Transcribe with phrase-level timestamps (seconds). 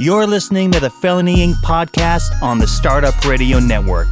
[0.00, 1.54] You're listening to the Felony Inc.
[1.54, 4.06] podcast on the Startup Radio Network.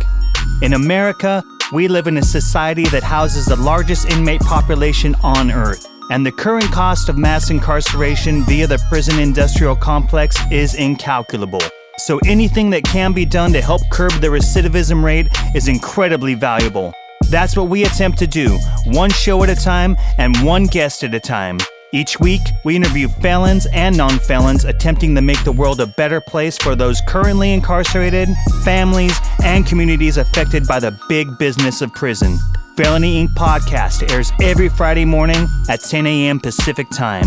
[0.61, 5.87] In America, we live in a society that houses the largest inmate population on earth,
[6.11, 11.63] and the current cost of mass incarceration via the prison industrial complex is incalculable.
[11.99, 16.93] So anything that can be done to help curb the recidivism rate is incredibly valuable.
[17.31, 21.15] That's what we attempt to do, one show at a time and one guest at
[21.15, 21.59] a time.
[21.93, 26.21] Each week, we interview felons and non felons attempting to make the world a better
[26.21, 28.29] place for those currently incarcerated,
[28.65, 32.37] families, and communities affected by the big business of prison.
[32.77, 33.31] Felony Inc.
[33.35, 36.41] podcast airs every Friday morning at 10 a.m.
[36.41, 37.27] Pacific Time.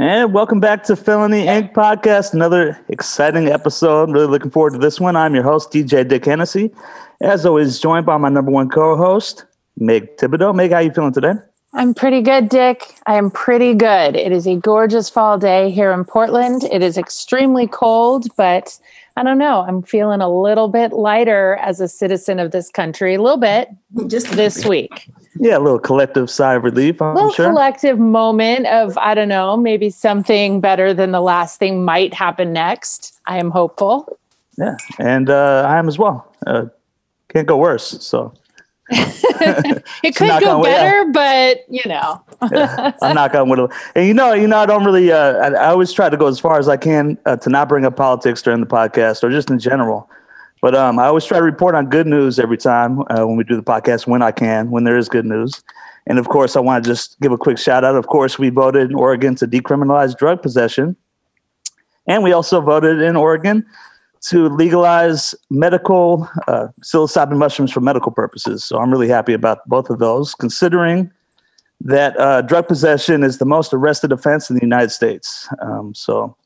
[0.00, 1.74] And welcome back to Felony Inc.
[1.74, 2.32] podcast.
[2.32, 4.04] Another exciting episode.
[4.04, 5.14] I'm Really looking forward to this one.
[5.14, 6.70] I'm your host, DJ Dick Hennessy.
[7.20, 9.44] As always, joined by my number one co-host,
[9.76, 10.54] Meg Thibodeau.
[10.54, 11.34] Meg, how are you feeling today?
[11.74, 12.94] I'm pretty good, Dick.
[13.06, 14.16] I am pretty good.
[14.16, 16.64] It is a gorgeous fall day here in Portland.
[16.72, 18.78] It is extremely cold, but
[19.18, 19.66] I don't know.
[19.68, 23.68] I'm feeling a little bit lighter as a citizen of this country, a little bit
[24.06, 25.10] just this week.
[25.38, 27.00] Yeah, a little collective sigh of relief.
[27.00, 27.48] A little sure.
[27.48, 32.52] collective moment of, I don't know, maybe something better than the last thing might happen
[32.52, 33.20] next.
[33.26, 34.18] I am hopeful.
[34.58, 36.34] Yeah, and uh, I am as well.
[36.46, 36.66] Uh,
[37.28, 38.02] can't go worse.
[38.04, 38.34] So
[38.90, 42.20] it could go better, but you know,
[42.50, 43.70] yeah, I'm not on wood.
[43.94, 45.12] And you know, you know, I don't really.
[45.12, 47.68] Uh, I, I, always try to go as far as I can uh, to not
[47.68, 50.10] bring up politics during the podcast or just in general.
[50.62, 53.44] But um, I always try to report on good news every time uh, when we
[53.44, 55.62] do the podcast when I can, when there is good news.
[56.06, 57.96] And of course, I want to just give a quick shout out.
[57.96, 60.96] Of course, we voted in Oregon to decriminalize drug possession.
[62.06, 63.64] And we also voted in Oregon
[64.22, 68.64] to legalize medical uh, psilocybin mushrooms for medical purposes.
[68.64, 71.10] So I'm really happy about both of those, considering
[71.80, 75.48] that uh, drug possession is the most arrested offense in the United States.
[75.62, 76.36] Um, so,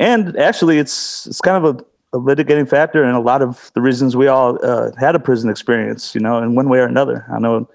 [0.00, 3.80] and actually, it's it's kind of a a litigating factor in a lot of the
[3.80, 7.26] reasons we all uh, had a prison experience, you know, in one way or another.
[7.32, 7.68] I know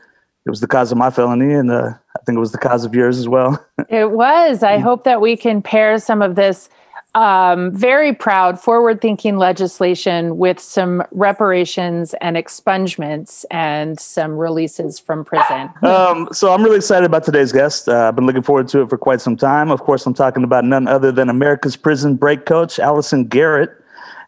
[0.46, 2.84] it was the cause of my felony, and uh, I think it was the cause
[2.84, 3.64] of yours as well.
[3.90, 4.64] it was.
[4.64, 6.70] I hope that we can pair some of this
[7.16, 15.24] um, very proud, forward thinking legislation with some reparations and expungements and some releases from
[15.24, 15.70] prison.
[15.84, 17.88] um, so I'm really excited about today's guest.
[17.88, 19.70] Uh, I've been looking forward to it for quite some time.
[19.70, 23.70] Of course, I'm talking about none other than America's prison break coach, Allison Garret.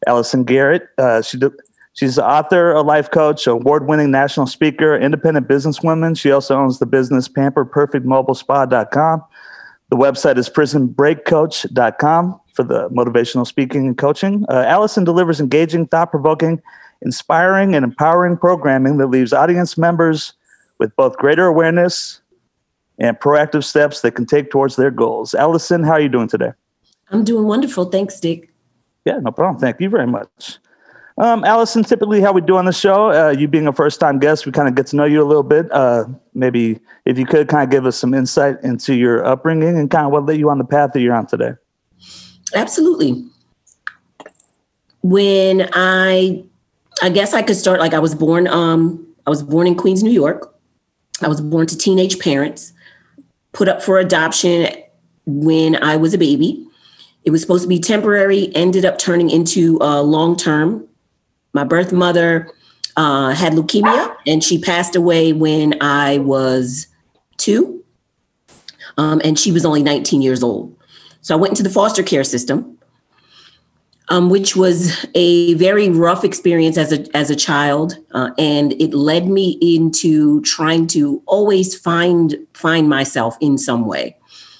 [0.08, 0.88] Allison Garret.
[0.98, 1.40] Uh, she
[1.94, 6.18] she's the author, a life coach, award-winning national speaker, independent businesswoman.
[6.18, 9.24] She also owns the business PamperPerfectMobileSpa.com.
[9.90, 14.46] The website is prisonbreakcoach.com for the motivational speaking and coaching.
[14.50, 16.62] Uh, Allison delivers engaging, thought-provoking,
[17.02, 20.34] inspiring, and empowering programming that leaves audience members
[20.80, 22.22] with both greater awareness
[22.98, 25.34] and proactive steps they can take towards their goals.
[25.34, 26.52] Allison, how are you doing today?
[27.10, 27.86] I'm doing wonderful.
[27.86, 28.50] Thanks, Dick.
[29.06, 29.60] Yeah, no problem.
[29.60, 30.58] Thank you very much.
[31.18, 34.20] Um, Allison, typically how we do on the show, uh, you being a first time
[34.20, 35.72] guest, we kind of get to know you a little bit.
[35.72, 39.90] Uh, maybe if you could kind of give us some insight into your upbringing and
[39.90, 41.52] kind of what led you on the path that you're on today.
[42.54, 43.26] Absolutely.
[45.04, 46.44] When I,
[47.02, 50.04] I guess I could start like I was born, um, I was born in Queens,
[50.04, 50.54] New York.
[51.22, 52.74] I was born to teenage parents,
[53.54, 54.68] put up for adoption
[55.26, 56.68] when I was a baby.
[57.26, 60.88] It was supposed to be temporary, ended up turning into uh, long term.
[61.54, 62.52] My birth mother
[62.96, 66.88] uh, had leukemia and she passed away when I was
[67.38, 67.84] two.
[68.98, 70.76] Um, and she was only 19 years old.
[71.22, 72.78] So I went into the foster care system,
[74.10, 78.94] um, which was a very rough experience as a as a child, uh, and it
[78.94, 84.16] led me into trying to always find find myself in some way.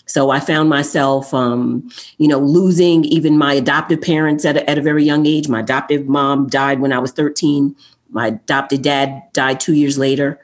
[0.06, 4.78] So I found myself, um, you know, losing even my adoptive parents at a, at
[4.78, 5.48] a very young age.
[5.48, 7.76] My adoptive mom died when I was 13.
[8.10, 10.40] My adopted dad died two years later.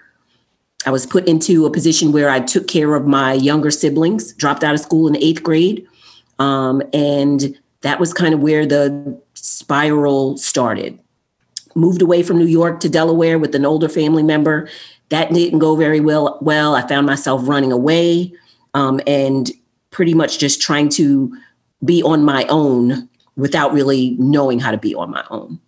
[0.85, 4.63] I was put into a position where I took care of my younger siblings, dropped
[4.63, 5.87] out of school in eighth grade.
[6.39, 10.97] Um, and that was kind of where the spiral started.
[11.75, 14.67] Moved away from New York to Delaware with an older family member.
[15.09, 16.39] That didn't go very well.
[16.41, 18.33] Well, I found myself running away
[18.73, 19.51] um, and
[19.89, 21.35] pretty much just trying to
[21.83, 25.59] be on my own without really knowing how to be on my own.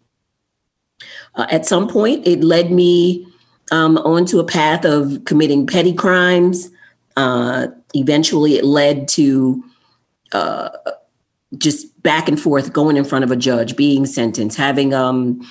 [1.35, 3.25] Uh, at some point, it led me
[3.71, 6.69] um, onto a path of committing petty crimes.
[7.17, 9.63] Uh, eventually, it led to
[10.33, 10.69] uh,
[11.57, 15.41] just back and forth going in front of a judge, being sentenced, having um,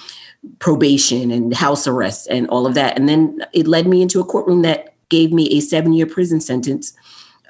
[0.58, 2.96] probation and house arrest and all of that.
[2.96, 6.40] And then it led me into a courtroom that gave me a seven year prison
[6.40, 6.94] sentence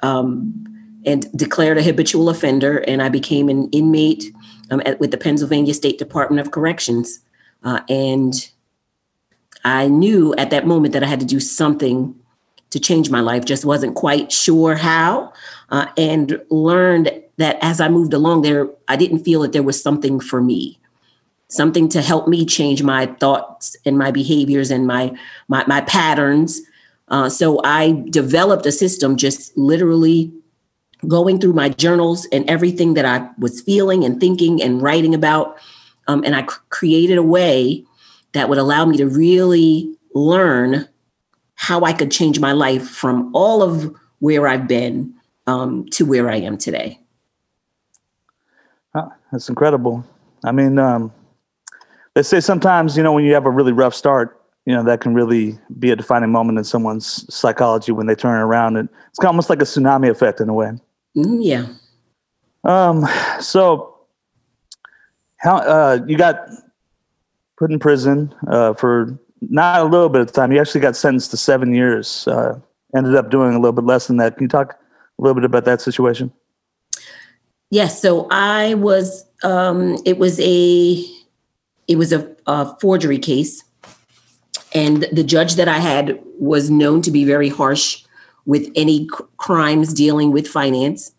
[0.03, 0.63] um,
[1.05, 2.77] and declared a habitual offender.
[2.87, 4.31] And I became an inmate
[4.69, 7.19] um, at, with the Pennsylvania State Department of Corrections.
[7.63, 8.51] Uh, and
[9.65, 12.15] I knew at that moment that I had to do something
[12.69, 15.31] to change my life, just wasn't quite sure how,
[15.69, 19.81] uh, and learned that as I moved along there, I didn't feel that there was
[19.81, 20.79] something for me,
[21.49, 25.15] something to help me change my thoughts and my behaviors and my
[25.47, 26.61] my, my patterns.
[27.09, 30.31] Uh, so I developed a system, just literally
[31.07, 35.57] going through my journals and everything that I was feeling and thinking and writing about,
[36.07, 37.83] um, and I created a way
[38.33, 40.87] that would allow me to really learn
[41.55, 45.13] how I could change my life from all of where I've been
[45.45, 46.99] um, to where I am today.
[49.33, 50.05] That's incredible.
[50.45, 51.11] I mean, um,
[52.13, 55.01] they say sometimes, you know, when you have a really rough start, you know, that
[55.01, 58.77] can really be a defining moment in someone's psychology when they turn around.
[58.77, 60.71] And it's almost like a tsunami effect in a way.
[61.17, 61.67] Mm, yeah.
[62.63, 63.05] Um,
[63.41, 63.97] so
[65.37, 66.47] how, uh, you got
[67.57, 69.19] put in prison, uh, for
[69.49, 70.51] not a little bit of time.
[70.51, 72.27] You actually got sentenced to seven years.
[72.27, 72.59] Uh,
[72.95, 74.37] ended up doing a little bit less than that.
[74.37, 76.31] Can you talk a little bit about that situation?
[77.69, 78.01] Yes.
[78.01, 79.25] So I was.
[79.43, 81.05] Um, it was a.
[81.87, 83.63] It was a, a forgery case,
[84.73, 88.03] and the judge that I had was known to be very harsh
[88.45, 91.13] with any c- crimes dealing with finance.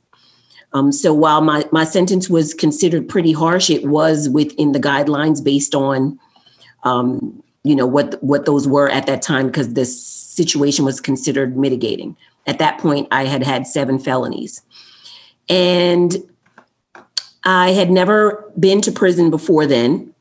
[0.72, 5.42] Um, so while my, my sentence was considered pretty harsh, it was within the guidelines
[5.42, 6.18] based on
[6.82, 11.56] um, you know what what those were at that time because the situation was considered
[11.56, 12.16] mitigating.
[12.46, 14.62] At that point i had had seven felonies.
[15.48, 16.14] And
[17.44, 20.14] i had never been to prison before then.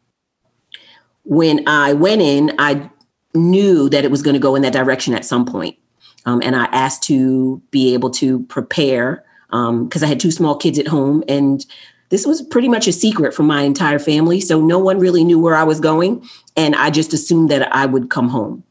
[1.23, 2.89] When i went in i
[3.35, 5.77] knew that it was going to go in that direction at some point
[6.25, 10.55] um, and i asked to be able to prepare because um, i had two small
[10.55, 11.65] kids at home and
[12.13, 14.39] this was pretty much a secret from my entire family.
[14.39, 16.23] So no one really knew where I was going.
[16.55, 18.63] And I just assumed that I would come home.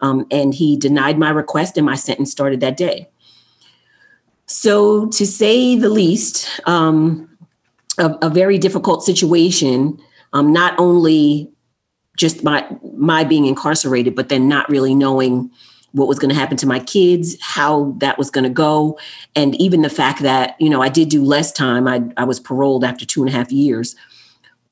[0.00, 3.08] Um, and he denied my request, and my sentence started that day.
[4.46, 7.28] So, to say the least, um,
[7.98, 9.98] a, a, very difficult situation,
[10.32, 11.50] um, not only
[12.16, 12.66] just my
[12.96, 15.50] my being incarcerated, but then not really knowing
[15.92, 18.98] what was going to happen to my kids, how that was going to go,
[19.36, 21.86] and even the fact that you know I did do less time.
[21.88, 23.96] I I was paroled after two and a half years,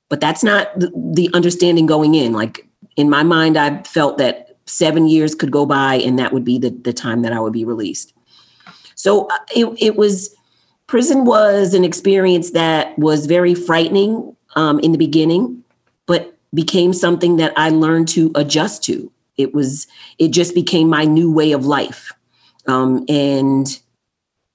[0.08, 2.32] but that's not the, the understanding going in.
[2.32, 2.66] Like
[2.96, 6.58] in my mind, I felt that seven years could go by, and that would be
[6.58, 8.12] the the time that I would be released.
[8.94, 10.34] So uh, it it was
[10.86, 15.61] prison was an experience that was very frightening um, in the beginning,
[16.54, 19.10] became something that I learned to adjust to.
[19.36, 19.86] It was
[20.18, 22.12] it just became my new way of life.
[22.66, 23.80] Um, and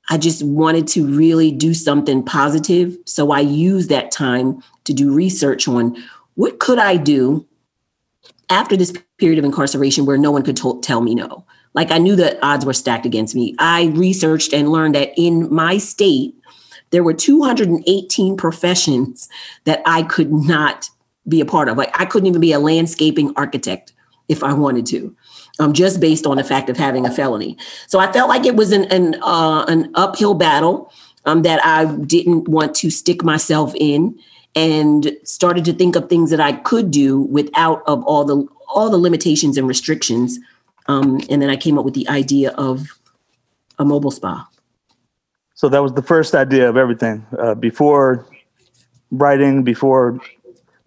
[0.10, 2.98] i just wanted to really do something positive.
[3.06, 5.98] So i used that time to do research on
[6.36, 7.46] what could i do
[8.50, 11.46] after this period of incarceration where no one could to- tell me no.
[11.74, 13.56] Like i knew that odds were stacked against me.
[13.60, 16.36] I researched and learned that in my state
[16.92, 19.28] there were 218 professions
[19.66, 20.90] that i could not
[21.28, 23.94] be a part of like i couldn't even be a landscaping architect
[24.28, 25.16] if I wanted to,
[25.60, 27.58] um, just based on the fact of having a felony.
[27.88, 30.92] So I felt like it was an an, uh, an uphill battle
[31.26, 34.20] um, that I didn't want to stick myself in,
[34.56, 38.90] and started to think of things that I could do without of all the all
[38.90, 40.40] the limitations and restrictions.
[40.88, 43.00] Um, and then I came up with the idea of
[43.78, 44.48] a mobile spa.
[45.54, 47.26] So that was the first idea of everything.
[47.38, 48.26] Uh, before
[49.12, 50.20] writing, before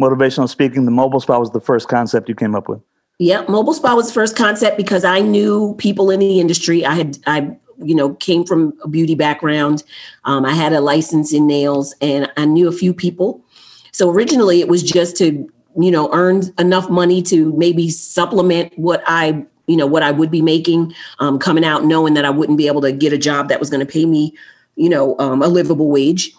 [0.00, 2.80] motivational speaking, the mobile spa was the first concept you came up with.
[3.18, 6.86] Yep, mobile spa was the first concept because I knew people in the industry.
[6.86, 9.82] I had I you know came from a beauty background.
[10.24, 13.44] Um, I had a license in nails, and I knew a few people.
[13.92, 15.46] So originally, it was just to
[15.78, 20.30] you know earn enough money to maybe supplement what I you know what I would
[20.30, 23.50] be making um, coming out, knowing that I wouldn't be able to get a job
[23.50, 24.34] that was going to pay me
[24.76, 26.32] you know um, a livable wage.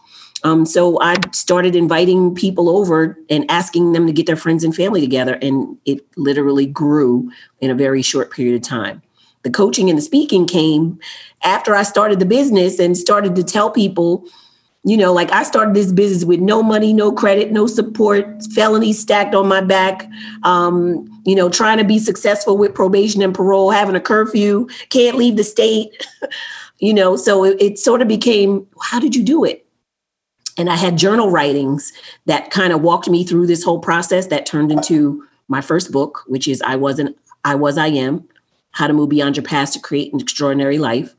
[0.44, 4.76] Um, so I started inviting people over and asking them to get their friends and
[4.76, 5.38] family together.
[5.42, 9.02] And it literally grew in a very short period of time.
[9.44, 11.00] The coaching and the speaking came
[11.44, 14.26] after I started the business and started to tell people,
[14.84, 19.00] you know, like I started this business with no money, no credit, no support, felonies
[19.00, 20.08] stacked on my back,
[20.44, 25.18] um, you know, trying to be successful with probation and parole, having a curfew, can't
[25.18, 26.08] leave the state,
[26.80, 27.16] you know.
[27.16, 29.61] So it, it sort of became, how did you do it?
[30.58, 31.94] And I had journal writings
[32.26, 36.24] that kind of walked me through this whole process that turned into my first book,
[36.28, 38.28] which is I wasn't I was I am,
[38.72, 41.14] how to move beyond your past to create an extraordinary life.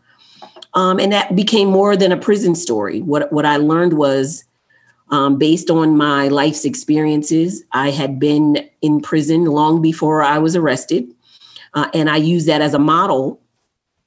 [0.74, 3.00] Um, and that became more than a prison story.
[3.00, 4.44] What what I learned was
[5.10, 7.62] um, based on my life's experiences.
[7.72, 11.12] I had been in prison long before I was arrested,
[11.74, 13.40] uh, and I used that as a model.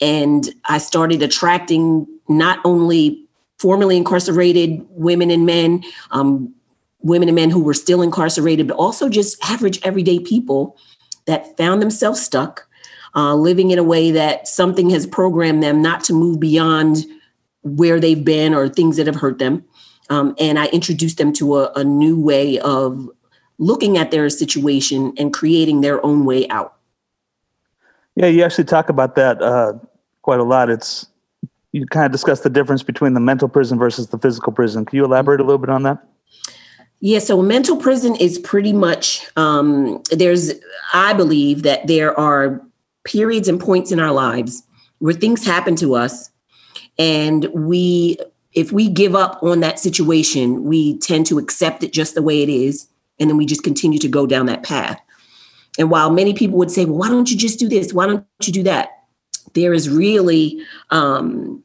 [0.01, 3.24] And I started attracting not only
[3.59, 6.53] formerly incarcerated women and men, um,
[6.99, 10.77] women and men who were still incarcerated, but also just average everyday people
[11.25, 12.67] that found themselves stuck,
[13.15, 17.05] uh, living in a way that something has programmed them not to move beyond
[17.61, 19.63] where they've been or things that have hurt them.
[20.09, 23.09] Um, and I introduced them to a, a new way of
[23.57, 26.75] looking at their situation and creating their own way out.
[28.15, 29.73] Yeah, you actually talk about that uh,
[30.21, 30.69] quite a lot.
[30.69, 31.07] It's
[31.75, 34.85] you kind of discuss the difference between the mental prison versus the physical prison.
[34.85, 36.07] Can you elaborate a little bit on that?
[37.01, 40.53] Yeah, so mental prison is pretty much um, there's
[40.93, 42.61] I believe that there are
[43.03, 44.63] periods and points in our lives
[44.99, 46.31] where things happen to us
[46.97, 48.17] and we
[48.53, 52.41] if we give up on that situation, we tend to accept it just the way
[52.41, 52.87] it is.
[53.19, 54.97] And then we just continue to go down that path.
[55.77, 57.91] And while many people would say, well, why don't you just do this?
[57.93, 58.91] Why don't you do that?
[59.55, 61.64] There is really, um,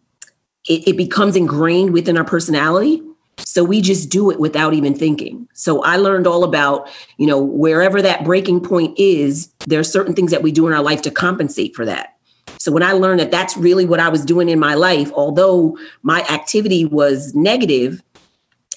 [0.70, 3.02] it, it becomes ingrained within our personality.
[3.38, 5.48] So we just do it without even thinking.
[5.52, 10.14] So I learned all about, you know, wherever that breaking point is, there are certain
[10.14, 12.16] things that we do in our life to compensate for that.
[12.58, 15.76] So when I learned that that's really what I was doing in my life, although
[16.02, 18.02] my activity was negative,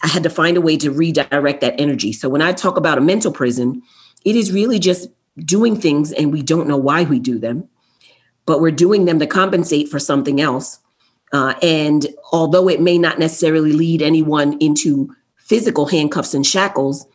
[0.01, 2.12] I had to find a way to redirect that energy.
[2.12, 3.83] So when I talk about a mental prison,
[4.25, 7.69] it is really just doing things and we don't know why we do them,
[8.45, 10.79] but we're doing them to compensate for something else.
[11.33, 17.05] Uh, and although it may not necessarily lead anyone into physical handcuffs and shackles,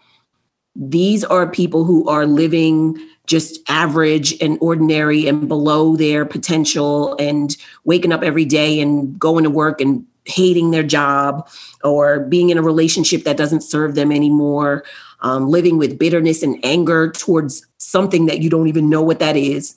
[0.75, 7.57] these are people who are living just average and ordinary and below their potential and
[7.85, 11.49] waking up every day and going to work and hating their job
[11.85, 14.85] or being in a relationship that doesn't serve them anymore,
[15.21, 19.37] um, living with bitterness and anger towards something that you don't even know what that
[19.37, 19.77] is.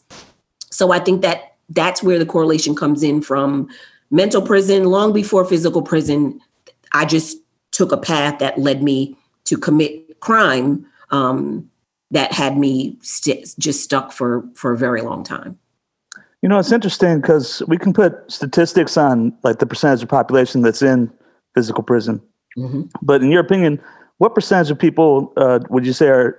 [0.69, 3.69] So I think that that's where the correlation comes in from
[4.12, 6.39] mental prison long before physical prison.
[6.94, 7.38] I just
[7.72, 9.15] took a path that led me
[9.46, 11.70] to commit crime um,
[12.12, 15.58] that had me st- just stuck for for a very long time.
[16.41, 20.62] You know, it's interesting because we can put statistics on like the percentage of population
[20.62, 21.12] that's in
[21.53, 22.22] physical prison.
[22.58, 22.84] Mm-hmm.
[23.01, 23.80] But in your opinion,
[24.18, 26.38] what percentage of people uh, would you say are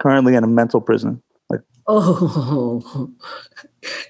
[0.00, 1.22] currently in a mental prison?
[1.48, 3.10] Like, oh,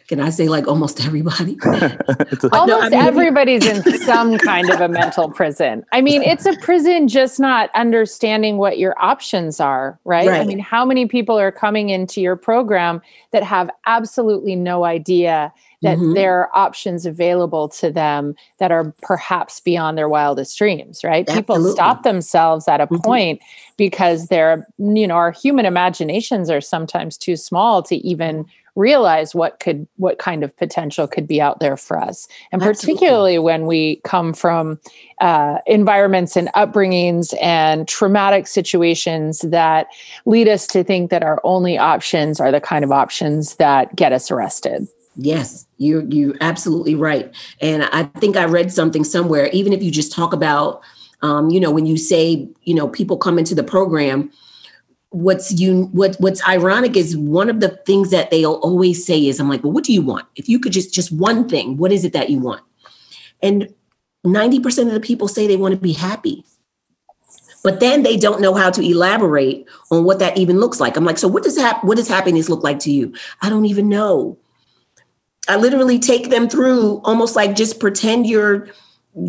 [0.09, 1.59] can I say like almost everybody?
[1.65, 5.85] almost no, I mean, everybody's in some kind of a mental prison.
[5.93, 10.29] I mean, it's a prison just not understanding what your options are, right?
[10.29, 10.41] right?
[10.41, 13.03] I mean, how many people are coming into your program
[13.33, 15.53] that have absolutely no idea
[15.83, 16.15] that mm-hmm.
[16.15, 21.29] there are options available to them that are perhaps beyond their wildest dreams, right?
[21.29, 21.43] Absolutely.
[21.43, 23.03] People stop themselves at a mm-hmm.
[23.03, 23.41] point
[23.77, 29.59] because they're, you know, our human imaginations are sometimes too small to even realize what
[29.59, 32.95] could what kind of potential could be out there for us and Absolutely.
[32.95, 34.79] particularly when we come from
[35.21, 39.89] uh, environments and upbringings and traumatic situations that
[40.27, 44.13] lead us to think that our only options are the kind of options that get
[44.13, 47.35] us arrested Yes, you're you're absolutely right.
[47.61, 49.49] And I think I read something somewhere.
[49.49, 50.83] Even if you just talk about,
[51.23, 54.31] um, you know, when you say, you know, people come into the program,
[55.11, 59.39] what's you what what's ironic is one of the things that they'll always say is
[59.39, 60.27] i'm like well what do you want?
[60.35, 62.63] If you could just just one thing what is it that you want?
[63.43, 63.73] And
[64.25, 66.45] 90% of the people say they want to be happy.
[67.63, 70.97] But then they don't know how to elaborate on what that even looks like.
[70.97, 73.15] I'm like so what does hap- what does happiness look like to you?
[73.43, 74.39] I don't even know.
[75.49, 78.69] I literally take them through almost like just pretend you're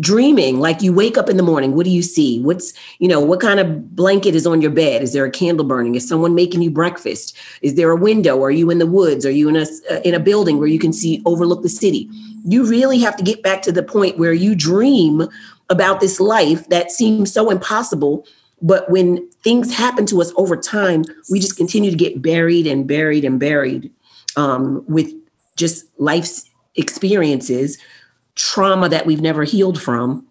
[0.00, 2.40] dreaming like you wake up in the morning what do you see?
[2.40, 5.02] What's you know what kind of blanket is on your bed?
[5.02, 5.94] Is there a candle burning?
[5.94, 7.36] Is someone making you breakfast?
[7.62, 8.42] Is there a window?
[8.42, 9.24] Are you in the woods?
[9.24, 12.08] Are you in a uh, in a building where you can see overlook the city?
[12.44, 15.26] You really have to get back to the point where you dream
[15.70, 18.26] about this life that seems so impossible
[18.60, 22.88] but when things happen to us over time we just continue to get buried and
[22.88, 23.92] buried and buried
[24.36, 25.12] um, with
[25.56, 27.78] just life's experiences
[28.38, 30.26] trauma that we've never healed from.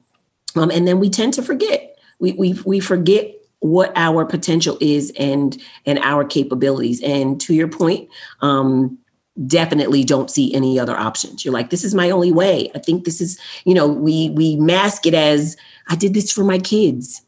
[0.55, 1.99] Um, and then we tend to forget.
[2.19, 7.01] We, we, we forget what our potential is and and our capabilities.
[7.03, 8.09] And to your point,
[8.41, 8.97] um,
[9.45, 11.43] definitely don't see any other options.
[11.43, 12.71] You're like, this is my only way.
[12.75, 15.57] I think this is, you know, we we mask it as
[15.89, 17.21] I did this for my kids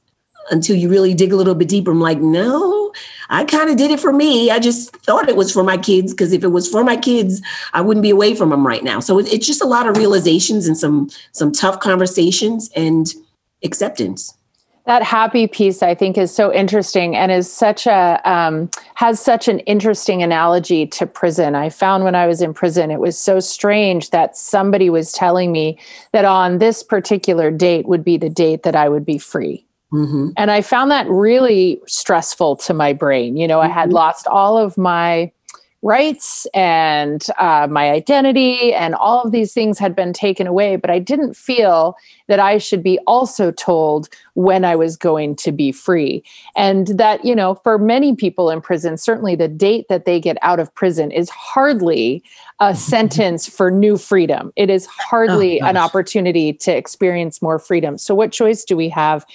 [0.51, 1.91] until you really dig a little bit deeper.
[1.91, 2.78] I'm like, no,
[3.29, 4.51] I kind of did it for me.
[4.51, 7.41] I just thought it was for my kids because if it was for my kids,
[7.73, 8.99] I wouldn't be away from them right now.
[8.99, 13.13] So it's just a lot of realizations and some some tough conversations and
[13.63, 14.33] acceptance
[14.89, 19.47] that happy piece i think is so interesting and is such a um, has such
[19.47, 23.39] an interesting analogy to prison i found when i was in prison it was so
[23.39, 25.77] strange that somebody was telling me
[26.11, 30.29] that on this particular date would be the date that i would be free mm-hmm.
[30.37, 33.71] and i found that really stressful to my brain you know mm-hmm.
[33.71, 33.95] i had mm-hmm.
[33.95, 35.31] lost all of my
[35.81, 40.89] rights and uh, my identity and all of these things had been taken away but
[40.89, 41.95] i didn't feel
[42.27, 46.21] that i should be also told when i was going to be free
[46.57, 50.37] and that you know for many people in prison certainly the date that they get
[50.41, 52.21] out of prison is hardly
[52.59, 54.51] a sentence for new freedom.
[54.55, 57.97] It is hardly oh, an opportunity to experience more freedom.
[57.97, 59.25] So what choice do we have?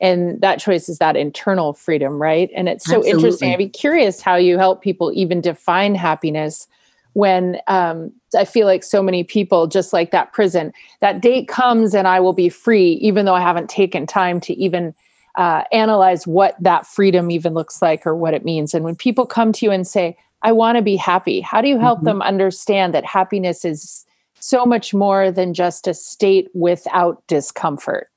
[0.00, 2.50] And that choice is that internal freedom right?
[2.54, 3.10] And it's so Absolutely.
[3.10, 3.52] interesting.
[3.52, 6.66] I'd be curious how you help people even define happiness
[7.14, 11.94] when um, i feel like so many people just like that prison that date comes
[11.94, 14.92] and i will be free even though i haven't taken time to even
[15.36, 18.74] uh, analyze what that freedom even looks like or what it means.
[18.74, 21.68] And when people come to you and say i want to be happy how do
[21.68, 22.06] you help mm-hmm.
[22.06, 24.06] them understand that happiness is
[24.38, 28.08] so much more than just a state without discomfort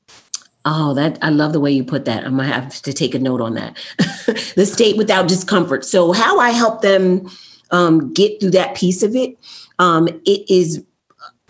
[0.70, 2.26] Oh, that I love the way you put that.
[2.26, 3.78] I might have to take a note on that.
[4.58, 5.86] the state without discomfort.
[5.86, 7.30] So, how I help them
[7.72, 9.38] um, get through that piece of it,
[9.80, 10.84] um, it is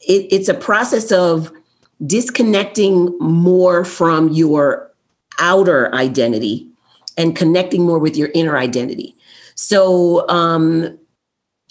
[0.08, 1.52] it, it's a process of
[2.06, 4.92] disconnecting more from your
[5.40, 6.70] outer identity
[7.18, 9.16] and connecting more with your inner identity.
[9.58, 10.98] So, um,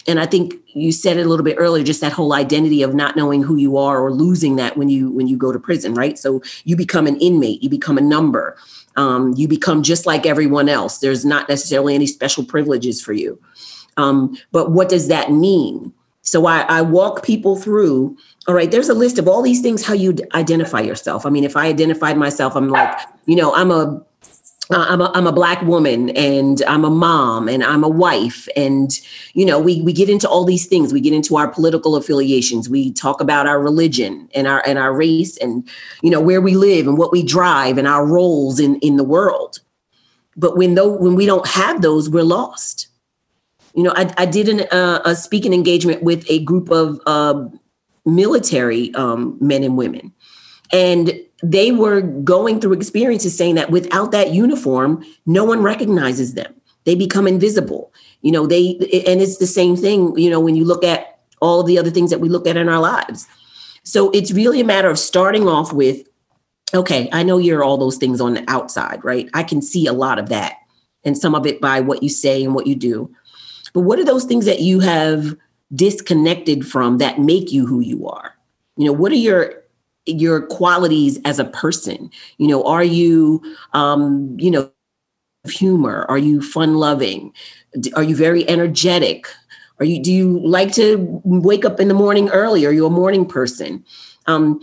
[0.07, 2.93] and I think you said it a little bit earlier, just that whole identity of
[2.93, 5.93] not knowing who you are or losing that when you when you go to prison,
[5.93, 6.17] right?
[6.17, 8.57] So you become an inmate, you become a number,
[8.97, 10.99] um, you become just like everyone else.
[10.99, 13.39] There's not necessarily any special privileges for you.
[13.95, 15.93] Um, but what does that mean?
[16.21, 18.17] So I, I walk people through.
[18.47, 21.25] All right, there's a list of all these things how you identify yourself.
[21.25, 24.05] I mean, if I identified myself, I'm like, you know, I'm a
[24.69, 28.47] uh, I'm a, I'm a black woman and I'm a mom and I'm a wife.
[28.55, 28.91] And,
[29.33, 30.91] you know, we, we get into all these things.
[30.91, 32.69] We get into our political affiliations.
[32.69, 35.67] We talk about our religion and our, and our race and,
[36.01, 39.05] you know, where we live and what we drive and our roles in, in the
[39.05, 39.59] world.
[40.35, 42.87] But when though, when we don't have those, we're lost.
[43.73, 47.45] You know, I, I did an, uh, a speaking engagement with a group of uh,
[48.05, 50.11] military um, men and women.
[50.71, 56.53] And they were going through experiences saying that without that uniform, no one recognizes them.
[56.85, 57.93] They become invisible.
[58.21, 58.71] You know, they,
[59.07, 62.09] and it's the same thing, you know, when you look at all the other things
[62.09, 63.27] that we look at in our lives.
[63.83, 66.07] So it's really a matter of starting off with,
[66.73, 69.29] okay, I know you're all those things on the outside, right?
[69.33, 70.55] I can see a lot of that
[71.03, 73.13] and some of it by what you say and what you do.
[73.73, 75.35] But what are those things that you have
[75.73, 78.35] disconnected from that make you who you are?
[78.75, 79.63] You know, what are your
[80.07, 82.09] your qualities as a person.
[82.37, 83.41] You know are you
[83.73, 84.71] um you know
[85.47, 86.05] of humor?
[86.09, 87.33] Are you fun loving?
[87.95, 89.27] Are you very energetic?
[89.79, 92.65] Are you do you like to wake up in the morning early?
[92.65, 93.83] Are you a morning person?
[94.27, 94.61] Um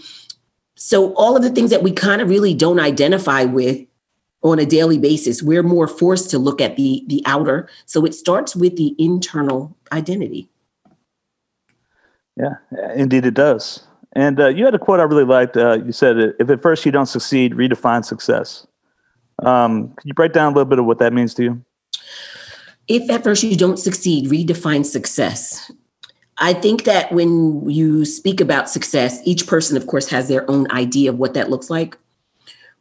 [0.77, 3.81] so all of the things that we kind of really don't identify with
[4.43, 7.69] on a daily basis we're more forced to look at the the outer.
[7.87, 10.49] So it starts with the internal identity.
[12.37, 12.55] Yeah
[12.95, 15.57] indeed it does and uh, you had a quote I really liked.
[15.57, 18.67] Uh, you said, "If at first you don't succeed, redefine success."
[19.43, 21.65] Um, can you break down a little bit of what that means to you?
[22.87, 25.73] If at first you don't succeed, redefine success.
[26.39, 30.71] I think that when you speak about success, each person, of course, has their own
[30.71, 31.97] idea of what that looks like.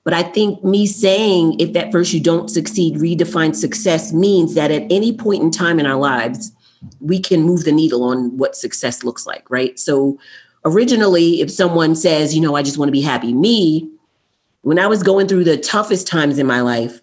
[0.04, 4.72] But I think me saying, if at first you don't succeed, redefine success means that
[4.72, 6.52] at any point in time in our lives,
[7.00, 9.80] we can move the needle on what success looks like, right?
[9.80, 10.20] So
[10.66, 13.90] originally, if someone says, you know, I just want to be happy, me,
[14.62, 17.02] when I was going through the toughest times in my life,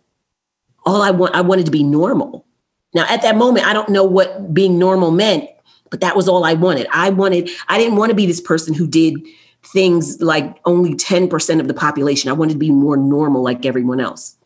[0.86, 2.46] all I want, I wanted to be normal.
[2.94, 5.48] Now, at that moment, I don't know what being normal meant,
[5.90, 6.86] but that was all I wanted.
[6.92, 9.14] I wanted, I didn't want to be this person who did
[9.62, 12.30] things like only 10% of the population.
[12.30, 14.36] I wanted to be more normal like everyone else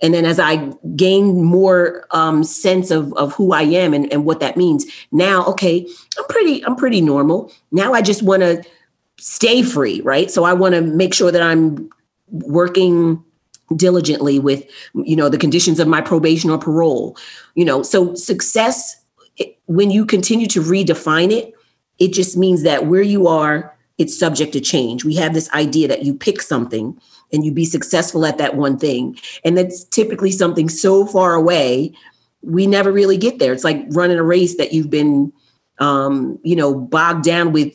[0.00, 0.56] and then as i
[0.96, 5.44] gain more um, sense of, of who i am and, and what that means now
[5.46, 5.86] okay
[6.18, 7.52] i'm pretty i'm pretty normal.
[7.72, 8.64] Now i just want to
[9.18, 10.30] stay free right?
[10.30, 11.90] So i want to make sure that i'm
[12.30, 13.22] working
[13.76, 17.16] diligently with you know the conditions of my probation or parole
[17.54, 17.82] you know?
[17.82, 18.96] So success
[19.66, 21.54] when you continue to redefine it
[21.98, 25.04] it just means that where you are it's subject to change.
[25.04, 26.98] We have this idea that you pick something
[27.32, 29.18] and you be successful at that one thing.
[29.44, 31.92] And that's typically something so far away,
[32.42, 33.52] we never really get there.
[33.52, 35.32] It's like running a race that you've been,
[35.78, 37.74] um, you know, bogged down with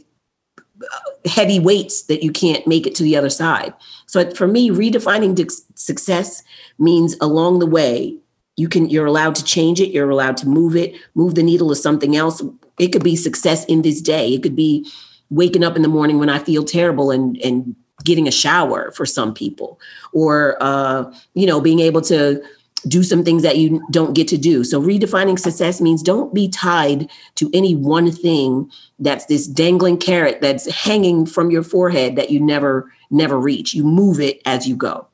[0.82, 3.74] uh, heavy weights that you can't make it to the other side.
[4.08, 6.44] So for me, redefining success
[6.80, 8.18] means along the way,
[8.56, 11.70] you can you're allowed to change it, you're allowed to move it, move the needle
[11.70, 12.42] to something else.
[12.80, 14.36] It could be success in this day.
[14.36, 14.88] It could be
[15.30, 19.06] waking up in the morning when I feel terrible and and getting a shower for
[19.06, 19.80] some people,
[20.14, 22.44] or uh, you know, being able to
[22.88, 24.64] do some things that you don't get to do.
[24.64, 30.42] So redefining success means don't be tied to any one thing that's this dangling carrot
[30.42, 33.74] that's hanging from your forehead that you never never reach.
[33.74, 35.08] You move it as you go.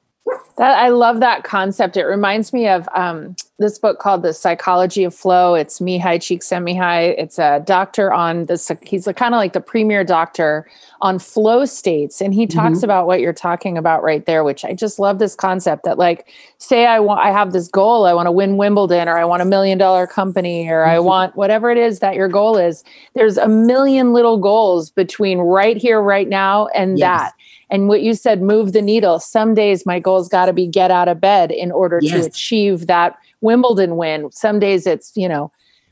[0.58, 1.96] That I love that concept.
[1.96, 5.56] It reminds me of um, this book called The Psychology of Flow.
[5.56, 7.16] It's Mihaly Csikszentmihalyi.
[7.18, 8.70] It's a doctor on this.
[8.82, 12.84] He's kind of like the premier doctor on flow states, and he talks mm-hmm.
[12.84, 14.44] about what you're talking about right there.
[14.44, 18.06] Which I just love this concept that, like, say I want, I have this goal,
[18.06, 20.92] I want to win Wimbledon, or I want a million dollar company, or mm-hmm.
[20.92, 22.84] I want whatever it is that your goal is.
[23.14, 27.22] There's a million little goals between right here, right now, and yes.
[27.22, 27.34] that
[27.70, 29.20] and what you said, move the needle.
[29.20, 32.14] Some days my goal's got to be get out of bed in order yes.
[32.14, 34.32] to achieve that Wimbledon win.
[34.32, 35.52] Some days it's, you know,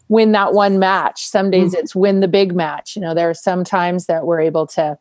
[0.10, 1.26] win that one match.
[1.26, 1.80] Some days mm-hmm.
[1.80, 2.96] it's win the big match.
[2.96, 4.98] You know, there are some times that we're able to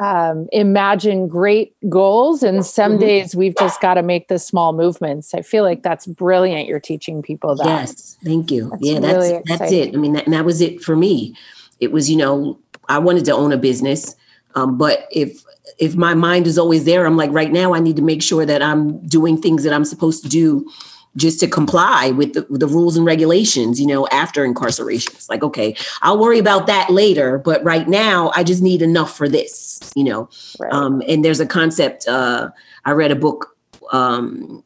[0.00, 3.00] um, imagine great goals, and some mm-hmm.
[3.00, 5.34] days we've just got to make the small movements.
[5.34, 6.68] I feel like that's brilliant.
[6.68, 7.66] You're teaching people that.
[7.66, 8.70] Yes, thank you.
[8.70, 9.94] That's yeah, really that's that's it.
[9.94, 11.34] I mean, that, that was it for me.
[11.80, 14.14] It was, you know, I wanted to own a business,
[14.54, 15.42] um, but if
[15.78, 18.44] if my mind is always there, I'm like, right now, I need to make sure
[18.44, 20.68] that I'm doing things that I'm supposed to do
[21.16, 25.12] just to comply with the, the, rules and regulations, you know, after incarceration.
[25.14, 29.16] It's like, okay, I'll worry about that later, but right now I just need enough
[29.16, 30.28] for this, you know.
[30.60, 30.72] Right.
[30.72, 32.06] Um, and there's a concept.
[32.06, 32.50] Uh,
[32.84, 33.56] I read a book.
[33.92, 34.62] Um,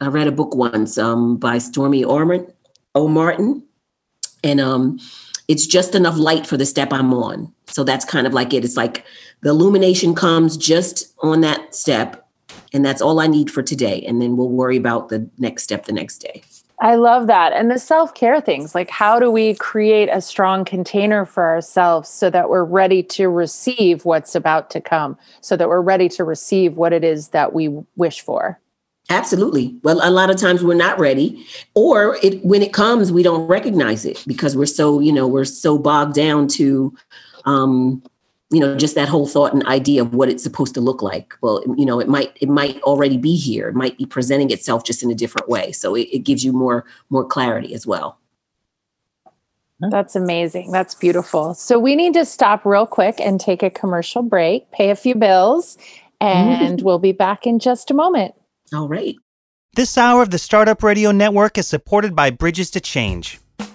[0.00, 2.50] I read a book once um, by Stormie Omartian,
[2.94, 3.08] O.
[3.08, 3.62] Martin,
[4.42, 4.98] and um,
[5.48, 7.52] it's just enough light for the step I'm on.
[7.70, 8.64] So that's kind of like it.
[8.64, 9.04] It's like
[9.42, 12.28] the illumination comes just on that step,
[12.72, 14.02] and that's all I need for today.
[14.02, 16.42] And then we'll worry about the next step the next day.
[16.82, 17.52] I love that.
[17.52, 22.08] And the self care things like how do we create a strong container for ourselves
[22.08, 26.24] so that we're ready to receive what's about to come, so that we're ready to
[26.24, 28.58] receive what it is that we wish for?
[29.10, 29.76] Absolutely.
[29.82, 33.46] Well, a lot of times we're not ready, or it when it comes, we don't
[33.46, 36.96] recognize it because we're so, you know, we're so bogged down to
[37.44, 38.02] um,
[38.50, 41.34] you know just that whole thought and idea of what it's supposed to look like.
[41.40, 43.68] Well you know it might it might already be here.
[43.68, 45.72] It might be presenting itself just in a different way.
[45.72, 48.18] So it, it gives you more more clarity as well.
[49.90, 50.72] That's amazing.
[50.72, 51.54] That's beautiful.
[51.54, 55.14] So we need to stop real quick and take a commercial break pay a few
[55.14, 55.78] bills
[56.20, 58.34] and we'll be back in just a moment.
[58.74, 59.16] All right.
[59.74, 63.40] This hour of the startup radio network is supported by bridges to change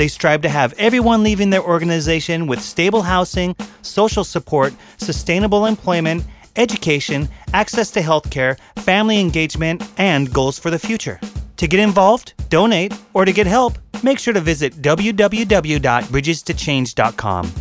[0.00, 6.24] They strive to have everyone leaving their organization with stable housing, social support, sustainable employment,
[6.56, 11.20] education, access to healthcare, family engagement, and goals for the future.
[11.58, 17.52] To get involved, donate, or to get help, make sure to visit www.bridgestochange.com.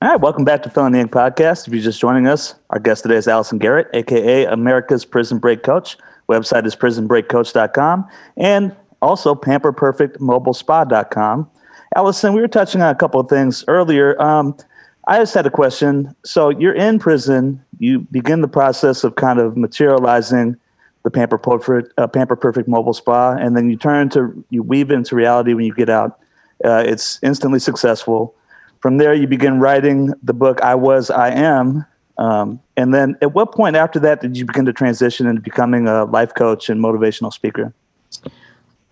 [0.00, 1.10] All right, welcome back to Felony Inc.
[1.10, 1.66] podcast.
[1.66, 5.64] If you're just joining us, our guest today is Allison Garret, aka America's Prison Break
[5.64, 5.96] Coach.
[6.30, 8.08] Website is prisonbreakcoach.com.
[8.36, 11.50] And also pamperperfectmobilespa.com.
[11.96, 14.20] Allison, we were touching on a couple of things earlier.
[14.22, 14.56] Um,
[15.08, 16.14] I just had a question.
[16.24, 17.64] So you're in prison.
[17.78, 20.56] You begin the process of kind of materializing
[21.02, 24.90] the Pamper Perfect, uh, Pamper Perfect Mobile Spa, and then you turn to you weave
[24.90, 26.20] into reality when you get out.
[26.64, 28.34] Uh, it's instantly successful.
[28.80, 31.86] From there, you begin writing the book "I Was, I Am,"
[32.18, 35.88] um, and then at what point after that did you begin to transition into becoming
[35.88, 37.72] a life coach and motivational speaker?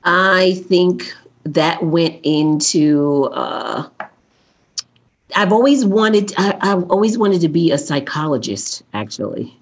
[0.04, 1.12] I think
[1.44, 3.24] that went into.
[3.32, 3.88] Uh,
[5.37, 6.32] I've always wanted.
[6.38, 9.56] I, have always wanted to be a psychologist, actually,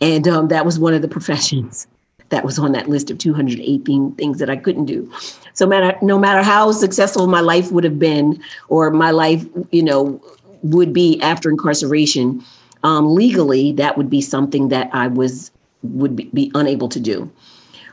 [0.00, 1.86] and um, that was one of the professions
[2.30, 5.10] that was on that list of 218 things that I couldn't do.
[5.54, 9.82] So matter no matter how successful my life would have been, or my life, you
[9.82, 10.20] know,
[10.62, 12.44] would be after incarceration,
[12.82, 15.50] um, legally, that would be something that I was
[15.82, 17.30] would be, be unable to do.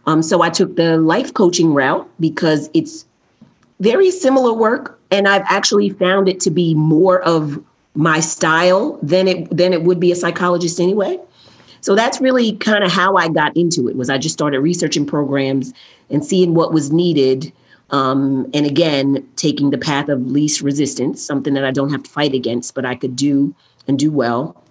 [0.08, 3.06] Um, so I took the life coaching route because it's
[3.80, 7.63] very similar work, and I've actually found it to be more of
[7.96, 11.20] my style than it than it would be a psychologist anyway.
[11.82, 13.96] So that's really kind of how I got into it.
[13.96, 15.74] Was I just started researching programs
[16.10, 17.52] and seeing what was needed,
[17.91, 22.10] um, and again taking the path of least resistance, something that I don't have to
[22.10, 23.54] fight against, but I could do
[23.88, 24.62] and do well.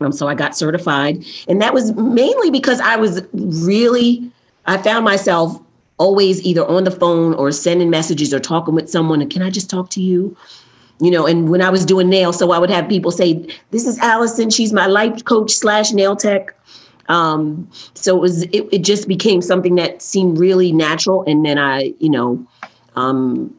[0.00, 4.30] Um, so I got certified, and that was mainly because I was really
[4.66, 5.60] I found myself
[5.98, 9.20] always either on the phone or sending messages or talking with someone.
[9.20, 10.36] And can I just talk to you?
[11.00, 13.86] You know, and when I was doing nails, so I would have people say, "This
[13.86, 14.50] is Allison.
[14.50, 16.54] She's my life coach slash nail tech."
[17.08, 21.24] Um, so it was it, it just became something that seemed really natural.
[21.26, 22.46] And then I, you know,
[22.94, 23.52] um,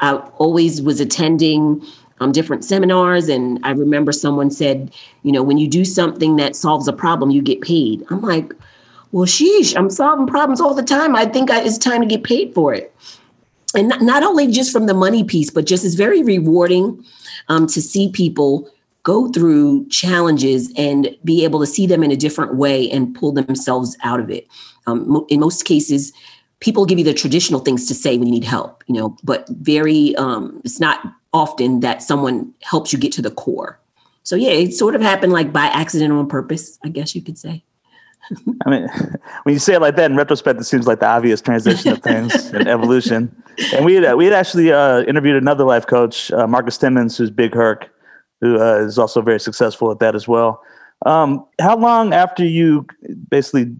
[0.00, 1.82] I always was attending
[2.20, 3.28] um, different seminars.
[3.28, 7.30] And I remember someone said, you know, when you do something that solves a problem,
[7.30, 8.04] you get paid.
[8.10, 8.54] I'm like,
[9.12, 11.14] well, sheesh, I'm solving problems all the time.
[11.14, 12.94] I think I, it's time to get paid for it.
[13.74, 17.02] And not, not, only just from the money piece, but just it's very rewarding
[17.48, 18.68] um, to see people
[19.02, 23.32] go through challenges and be able to see them in a different way and pull
[23.32, 24.46] themselves out of it.
[24.86, 26.12] Um, in most cases,
[26.60, 29.46] people give you the traditional things to say when you need help, you know, but
[29.48, 31.00] very, um, it's not
[31.32, 33.80] often that someone helps you get to the core.
[34.22, 37.38] So yeah, it sort of happened like by accident on purpose, I guess you could
[37.38, 37.64] say.
[38.64, 38.88] I mean,
[39.42, 42.02] when you say it like that, in retrospect, it seems like the obvious transition of
[42.02, 43.34] things and evolution.
[43.74, 47.30] And we had we had actually uh, interviewed another life coach, uh, Marcus Timmons, who's
[47.30, 47.90] Big Herc,
[48.40, 50.62] who uh, is also very successful at that as well.
[51.04, 52.86] Um, how long after you
[53.28, 53.76] basically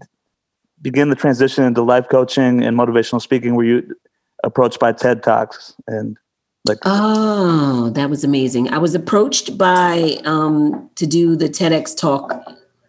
[0.81, 3.95] begin the transition into life coaching and motivational speaking were you
[4.43, 6.17] approached by TED Talks and
[6.67, 6.79] like?
[6.83, 8.69] Oh, that was amazing!
[8.69, 12.33] I was approached by um, to do the TEDx talk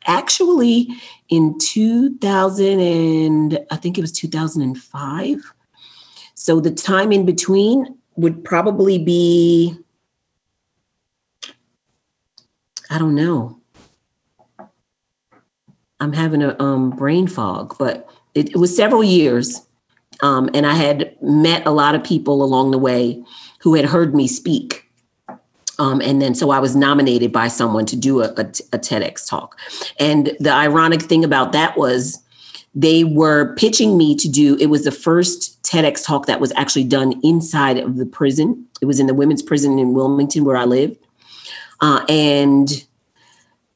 [0.07, 0.89] actually
[1.29, 5.55] in 2000 and I think it was 2005.
[6.35, 9.77] So the time in between would probably be
[12.91, 13.61] I don't know.
[16.01, 19.67] I'm having a um, brain fog, but it, it was several years.
[20.23, 23.25] Um, and I had met a lot of people along the way
[23.61, 24.84] who had heard me speak.
[25.79, 29.29] Um, and then so I was nominated by someone to do a, a, a TEDx
[29.29, 29.59] talk.
[29.99, 32.23] And the ironic thing about that was
[32.75, 36.85] they were pitching me to do it was the first TEDx talk that was actually
[36.85, 38.67] done inside of the prison.
[38.81, 40.99] It was in the women's prison in Wilmington where I lived.
[41.81, 42.85] Uh, and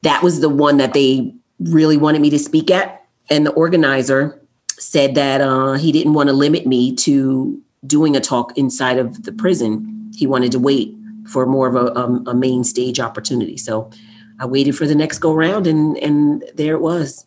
[0.01, 3.05] that was the one that they really wanted me to speak at.
[3.29, 8.19] And the organizer said that uh, he didn't want to limit me to doing a
[8.19, 10.11] talk inside of the prison.
[10.15, 10.95] He wanted to wait
[11.29, 13.57] for more of a, um, a main stage opportunity.
[13.57, 13.91] So
[14.39, 17.25] I waited for the next go round, and and there it was.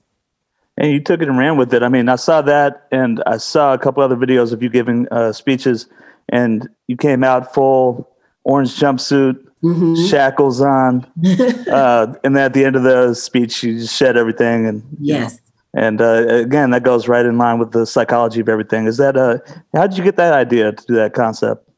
[0.78, 1.82] And you took it and ran with it.
[1.82, 5.06] I mean, I saw that, and I saw a couple other videos of you giving
[5.10, 5.86] uh, speeches,
[6.30, 8.08] and you came out full
[8.44, 10.06] orange jumpsuit, mm-hmm.
[10.06, 11.04] shackles on,
[11.70, 14.66] uh, and then at the end of the speech, you just shed everything.
[14.66, 15.38] And yes,
[15.74, 18.86] and uh, again, that goes right in line with the psychology of everything.
[18.86, 19.38] Is that uh,
[19.74, 21.68] how did you get that idea to do that concept?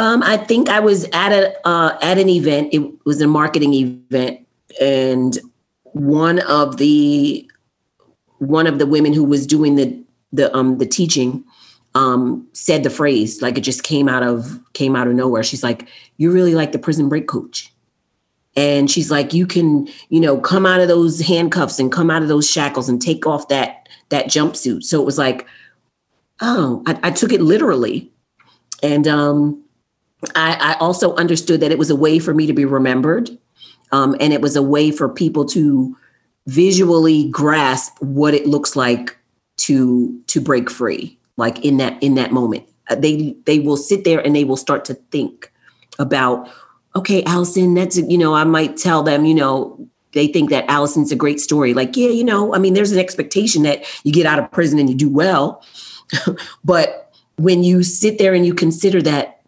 [0.00, 2.72] Um, I think I was at a uh, at an event.
[2.72, 4.40] It was a marketing event,
[4.80, 5.38] and
[5.92, 7.46] one of the
[8.38, 11.44] one of the women who was doing the the um the teaching
[11.94, 15.42] um said the phrase like it just came out of came out of nowhere.
[15.42, 15.86] She's like,
[16.16, 17.70] "You really like the prison break coach."
[18.56, 22.22] And she's like, you can, you know, come out of those handcuffs and come out
[22.22, 24.82] of those shackles and take off that that jumpsuit.
[24.82, 25.46] So it was like,
[26.40, 28.10] oh, I, I took it literally.
[28.82, 29.62] And um,
[30.34, 33.30] I, I, also understood that it was a way for me to be remembered.
[33.90, 35.96] Um, and it was a way for people to
[36.46, 39.16] visually grasp what it looks like
[39.56, 44.04] to to break free like in that in that moment uh, they they will sit
[44.04, 45.52] there and they will start to think
[45.98, 46.48] about
[46.96, 49.78] okay allison that's you know i might tell them you know
[50.12, 52.98] they think that allison's a great story like yeah you know i mean there's an
[52.98, 55.62] expectation that you get out of prison and you do well
[56.64, 59.39] but when you sit there and you consider that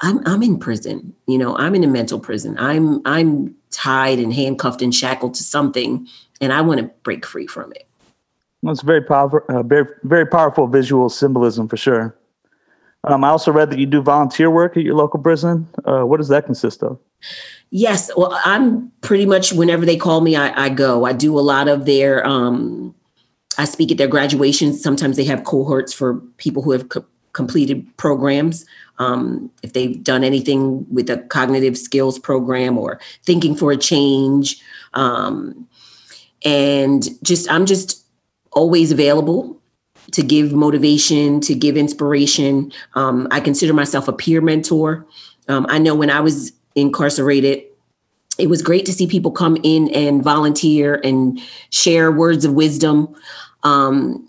[0.00, 1.14] I'm I'm in prison.
[1.26, 2.56] You know, I'm in a mental prison.
[2.58, 6.06] I'm I'm tied and handcuffed and shackled to something,
[6.40, 7.86] and I want to break free from it.
[8.62, 12.16] Well, it's very powerful, uh, very very powerful visual symbolism for sure.
[13.04, 15.66] Um, I also read that you do volunteer work at your local prison.
[15.84, 16.98] Uh, what does that consist of?
[17.70, 21.04] Yes, well, I'm pretty much whenever they call me, I, I go.
[21.04, 22.26] I do a lot of their.
[22.26, 22.94] Um,
[23.58, 24.82] I speak at their graduations.
[24.82, 28.66] Sometimes they have cohorts for people who have co- completed programs.
[29.00, 34.62] Um, if they've done anything with a cognitive skills program or thinking for a change.
[34.94, 35.66] Um,
[36.44, 38.04] and just, I'm just
[38.52, 39.58] always available
[40.12, 42.72] to give motivation, to give inspiration.
[42.94, 45.06] Um, I consider myself a peer mentor.
[45.48, 47.64] Um, I know when I was incarcerated,
[48.38, 53.14] it was great to see people come in and volunteer and share words of wisdom.
[53.62, 54.26] Um,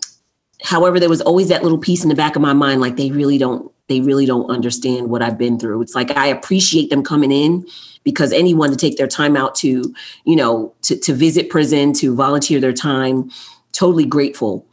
[0.62, 3.10] however, there was always that little piece in the back of my mind, like they
[3.10, 5.82] really don't, they really don't understand what I've been through.
[5.82, 7.66] It's like I appreciate them coming in
[8.04, 12.14] because anyone to take their time out to, you know, to, to visit prison, to
[12.14, 13.30] volunteer their time,
[13.72, 14.66] totally grateful.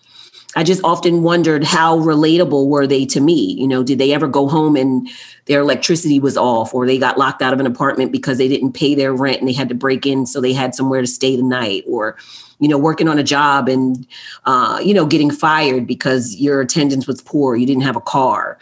[0.55, 3.53] I just often wondered how relatable were they to me?
[3.53, 5.07] You know, did they ever go home and
[5.45, 8.71] their electricity was off or they got locked out of an apartment because they didn't
[8.71, 11.35] pay their rent and they had to break in so they had somewhere to stay
[11.35, 12.17] the night or
[12.59, 14.07] you know working on a job and
[14.45, 18.57] uh, you know getting fired because your attendance was poor you didn't have a car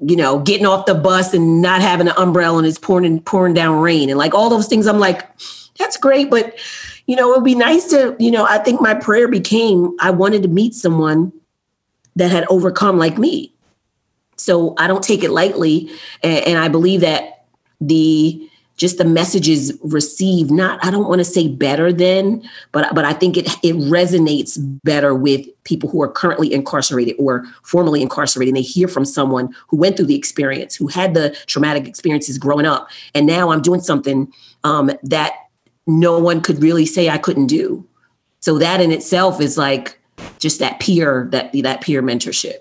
[0.00, 3.54] you know getting off the bus and not having an umbrella and it's pouring pouring
[3.54, 5.28] down rain and like all those things i'm like
[5.78, 6.58] that's great but
[7.06, 10.10] you know, it would be nice to, you know, I think my prayer became I
[10.10, 11.32] wanted to meet someone
[12.16, 13.52] that had overcome like me.
[14.36, 15.90] So I don't take it lightly.
[16.22, 17.46] And, and I believe that
[17.80, 23.04] the just the messages received not i don't want to say better than but but
[23.04, 28.50] i think it it resonates better with people who are currently incarcerated or formerly incarcerated
[28.50, 32.36] and they hear from someone who went through the experience who had the traumatic experiences
[32.36, 34.32] growing up and now i'm doing something
[34.64, 35.34] um, that
[35.86, 37.86] no one could really say I couldn't do.
[38.40, 39.98] So that in itself is like
[40.38, 42.56] just that peer that that peer mentorship.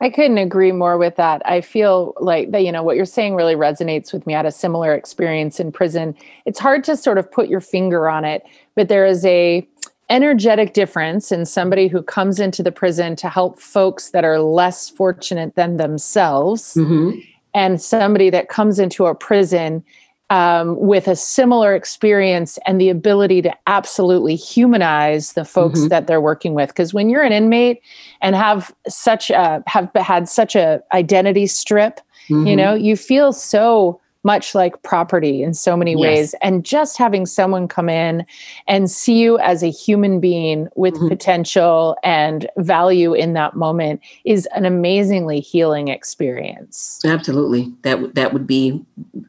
[0.00, 1.42] I couldn't agree more with that.
[1.44, 4.34] I feel like that, you know, what you're saying really resonates with me.
[4.34, 6.14] I had a similar experience in prison.
[6.46, 8.42] It's hard to sort of put your finger on it,
[8.74, 9.66] but there is a
[10.08, 14.90] energetic difference in somebody who comes into the prison to help folks that are less
[14.90, 17.16] fortunate than themselves mm-hmm.
[17.54, 19.84] and somebody that comes into a prison
[20.30, 25.88] um, with a similar experience and the ability to absolutely humanize the folks mm-hmm.
[25.88, 26.68] that they're working with.
[26.68, 27.82] Because when you're an inmate
[28.22, 32.46] and have such a have had such a identity strip, mm-hmm.
[32.46, 36.00] you know, you feel so much like property in so many yes.
[36.00, 36.34] ways.
[36.42, 38.26] And just having someone come in
[38.66, 41.08] and see you as a human being with mm-hmm.
[41.08, 47.00] potential and value in that moment is an amazingly healing experience.
[47.04, 47.72] Absolutely.
[47.82, 48.84] That that would be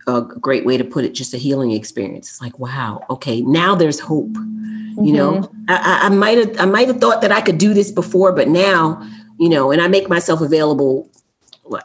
[0.07, 2.29] a great way to put it, just a healing experience.
[2.29, 4.29] It's like, wow, okay, now there's hope.
[4.29, 5.05] Mm-hmm.
[5.05, 5.63] You know, mm-hmm.
[5.69, 8.49] I, I might have I might have thought that I could do this before, but
[8.49, 9.07] now,
[9.39, 11.09] you know, and I make myself available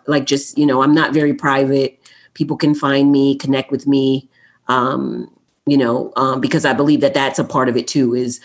[0.07, 1.96] like just, you know, I'm not very private
[2.37, 4.29] people can find me, connect with me.
[4.69, 5.31] Um,
[5.67, 8.15] you know, um, because I believe that that's a part of it too.
[8.15, 8.41] Is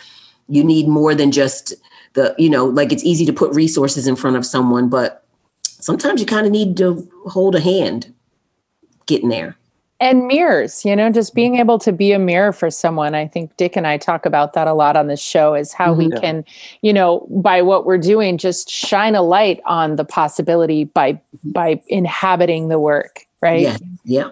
[0.48, 1.74] you need more than just
[2.14, 5.24] the, you know, like it's easy to put resources in front of someone, but
[5.62, 8.12] sometimes you kind of need to hold a hand
[9.06, 9.56] getting there
[10.02, 13.56] and mirrors you know just being able to be a mirror for someone i think
[13.56, 16.14] dick and i talk about that a lot on this show is how mm-hmm.
[16.14, 16.44] we can
[16.82, 21.80] you know by what we're doing just shine a light on the possibility by by
[21.88, 23.62] inhabiting the work right?
[23.62, 23.76] Yeah.
[24.04, 24.30] Yeah.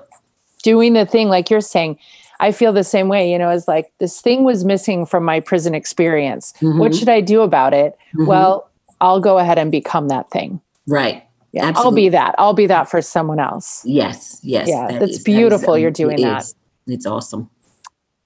[0.63, 1.99] Doing the thing like you're saying.
[2.39, 5.41] I feel the same way, you know, as like this thing was missing from my
[5.41, 6.55] prison experience.
[6.61, 6.79] Mm-hmm.
[6.79, 7.99] What should I do about it?
[8.15, 8.27] Mm-hmm.
[8.27, 8.71] Well,
[9.03, 10.61] I'll go ahead and become that thing.
[10.87, 11.23] Right.
[11.53, 11.85] Yeah, Absolutely.
[11.85, 12.35] I'll be that.
[12.39, 13.83] I'll be that for someone else.
[13.85, 14.41] Yes.
[14.43, 14.69] Yes.
[14.69, 14.87] Yeah.
[14.87, 15.75] That that's is, beautiful.
[15.75, 16.43] That is, you're doing that.
[16.43, 16.55] Is.
[16.87, 17.51] It's awesome.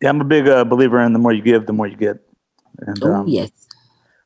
[0.01, 2.19] Yeah, I'm a big uh, believer in the more you give, the more you get.
[2.81, 3.51] And, oh, um, yes.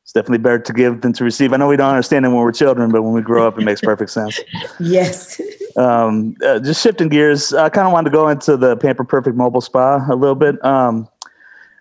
[0.02, 1.52] It's definitely better to give than to receive.
[1.52, 3.62] I know we don't understand it when we're children, but when we grow up, it
[3.62, 4.40] makes perfect sense.
[4.80, 5.40] yes.
[5.78, 9.36] Um, uh, just shifting gears, I kind of wanted to go into the Pamper Perfect
[9.36, 10.62] mobile spa a little bit.
[10.64, 11.08] Um,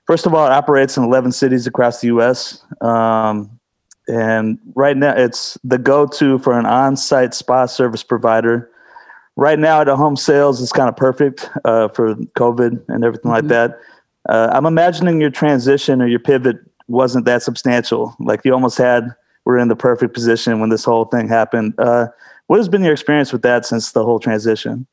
[0.06, 2.64] first of all, it operates in 11 cities across the U.S.
[2.82, 3.60] Um,
[4.08, 8.70] and right now, it's the go-to for an on-site spa service provider.
[9.36, 13.48] Right now, at home sales is kind of perfect uh, for COVID and everything mm-hmm.
[13.48, 13.80] like that.
[14.30, 16.58] Uh, I'm imagining your transition or your pivot
[16.88, 18.16] wasn't that substantial.
[18.20, 21.74] Like you almost had, we're in the perfect position when this whole thing happened.
[21.78, 22.08] Uh,
[22.48, 24.88] what has been your experience with that since the whole transition?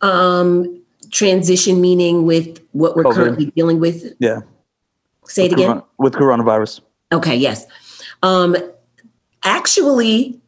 [0.00, 4.14] Um, transition meaning with what we're currently dealing with.
[4.18, 4.40] Yeah.
[5.26, 5.82] Say with it again.
[5.98, 6.80] with coronavirus.
[7.12, 7.36] Okay.
[7.36, 7.66] Yes.
[8.22, 8.56] Um,
[9.44, 10.40] actually,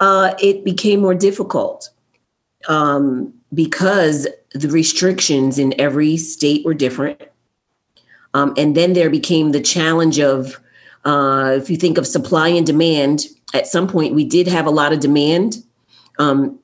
[0.00, 1.90] uh, it became more difficult
[2.68, 7.20] um, because the restrictions in every state were different.
[8.34, 10.58] Um, and then there became the challenge of,
[11.04, 14.70] uh, if you think of supply and demand, at some point we did have a
[14.70, 15.62] lot of demand,
[16.18, 16.58] um,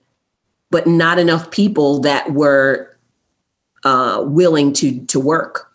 [0.70, 2.96] but not enough people that were
[3.84, 5.72] uh, willing to to work.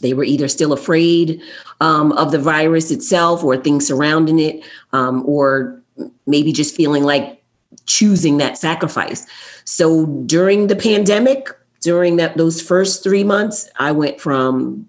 [0.00, 1.40] They were either still afraid
[1.80, 4.62] um, of the virus itself or things surrounding it,
[4.92, 5.82] um, or
[6.26, 7.42] maybe just feeling like
[7.86, 9.26] choosing that sacrifice.
[9.64, 11.48] So during the pandemic,
[11.80, 14.88] during that those first three months, I went from,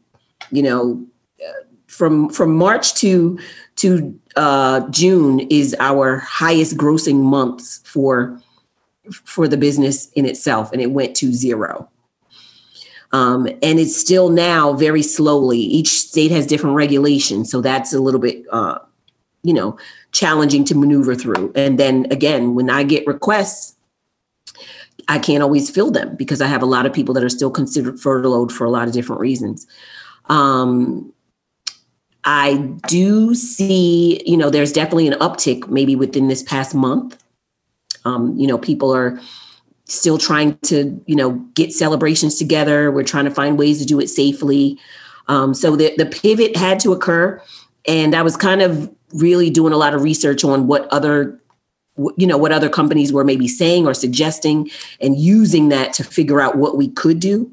[0.52, 1.06] you know,
[1.96, 3.40] from from March to
[3.78, 8.40] to uh, June is our highest grossing months for
[9.12, 11.90] for the business in itself, and it went to zero.
[13.12, 15.60] Um, and it's still now very slowly.
[15.60, 18.80] Each state has different regulations, so that's a little bit, uh,
[19.44, 19.78] you know,
[20.12, 21.54] challenging to maneuver through.
[21.56, 23.78] And then again, when I get requests,
[25.08, 27.52] I can't always fill them because I have a lot of people that are still
[27.52, 29.66] considered furloughed for a lot of different reasons.
[30.28, 31.14] Um,
[32.26, 32.56] I
[32.88, 37.24] do see, you know, there's definitely an uptick maybe within this past month.
[38.04, 39.20] Um, you know, people are
[39.86, 42.92] still trying to, you know, get celebrations together.
[42.92, 44.80] We're trying to find ways to do it safely.
[45.28, 47.42] Um, so the, the pivot had to occur.
[47.88, 51.40] And I was kind of really doing a lot of research on what other
[52.18, 54.70] you know what other companies were maybe saying or suggesting
[55.00, 57.50] and using that to figure out what we could do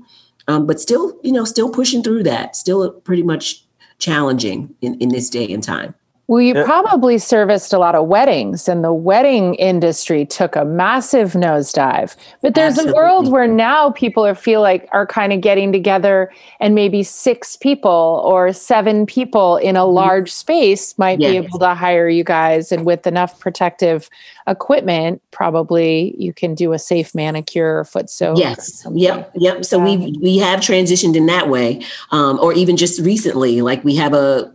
[0.48, 3.64] um, but still you know still pushing through that still pretty much
[4.02, 5.94] challenging in, in this day and time.
[6.28, 6.64] Well, you yeah.
[6.64, 12.16] probably serviced a lot of weddings, and the wedding industry took a massive nosedive.
[12.40, 12.92] But there's Absolutely.
[12.92, 17.02] a world where now people are feel like are kind of getting together, and maybe
[17.02, 19.94] six people or seven people in a mm-hmm.
[19.94, 21.32] large space might yes.
[21.32, 24.08] be able to hire you guys, and with enough protective
[24.46, 28.38] equipment, probably you can do a safe manicure or foot soak.
[28.38, 28.86] Yes.
[28.92, 29.32] Yep.
[29.34, 29.64] Yep.
[29.64, 33.96] So we we have transitioned in that way, um, or even just recently, like we
[33.96, 34.52] have a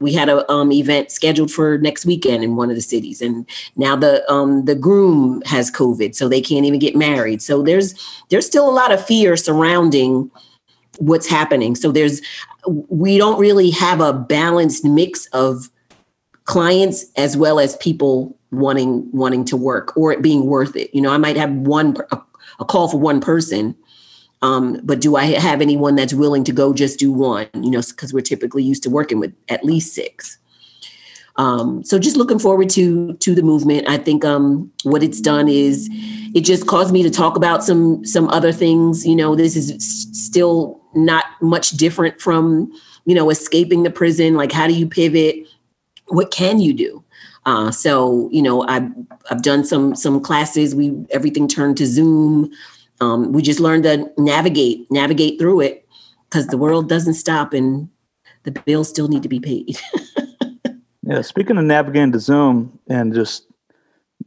[0.00, 3.48] we had a um, event scheduled for next weekend in one of the cities, and
[3.76, 7.42] now the um, the groom has COVID, so they can't even get married.
[7.42, 7.94] So there's
[8.28, 10.30] there's still a lot of fear surrounding
[10.98, 11.74] what's happening.
[11.74, 12.20] So there's
[12.66, 15.70] we don't really have a balanced mix of
[16.44, 20.94] clients as well as people wanting wanting to work or it being worth it.
[20.94, 22.20] You know, I might have one a,
[22.60, 23.74] a call for one person
[24.44, 27.48] um, but do I have anyone that's willing to go just do one?
[27.54, 30.36] You know, because we're typically used to working with at least six.
[31.36, 33.88] Um, so just looking forward to to the movement.
[33.88, 35.88] I think um, what it's done is
[36.34, 39.06] it just caused me to talk about some some other things.
[39.06, 39.72] You know, this is
[40.12, 42.70] still not much different from
[43.06, 44.34] you know escaping the prison.
[44.34, 45.36] Like, how do you pivot?
[46.08, 47.02] What can you do?
[47.46, 48.90] Uh, so you know, I've
[49.30, 50.74] I've done some some classes.
[50.74, 52.52] We everything turned to Zoom
[53.00, 55.86] um, we just learned to navigate navigate through it
[56.28, 57.88] because the world doesn't stop and
[58.44, 59.78] the bills still need to be paid.
[61.06, 63.46] Yeah speaking of navigating to zoom and just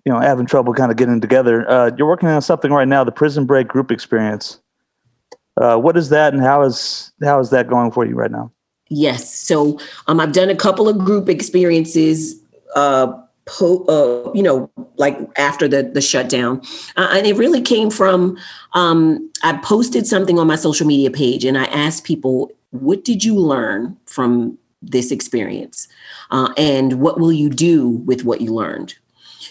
[0.05, 3.03] you know having trouble kind of getting together uh, you're working on something right now
[3.03, 4.59] the prison break group experience.
[5.59, 8.51] Uh, what is that and how is how is that going for you right now?
[8.89, 12.39] Yes so um, i've done a couple of group experiences
[12.76, 13.11] uh,
[13.47, 16.61] po- uh, you know, like after the the shutdown,
[16.95, 18.37] uh, and it really came from
[18.73, 23.23] um, I posted something on my social media page, and I asked people, "What did
[23.23, 25.87] you learn from this experience,
[26.29, 28.95] uh, and what will you do with what you learned?"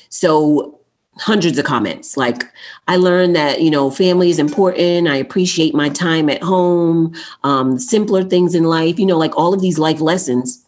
[0.08, 0.78] So
[1.18, 2.16] hundreds of comments.
[2.16, 2.44] Like
[2.88, 5.08] i learned that you know family is important.
[5.08, 9.54] I appreciate my time at home um, simpler things in life you know like all
[9.54, 10.62] of these life lessons.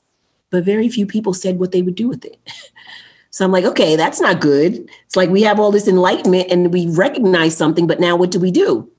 [0.51, 2.39] But very few people said what they would do with it
[3.39, 4.91] So I'm like, okay, that's not good.
[5.07, 8.41] It's like we have all this enlightenment and we recognize something, but now what do
[8.41, 8.91] we do?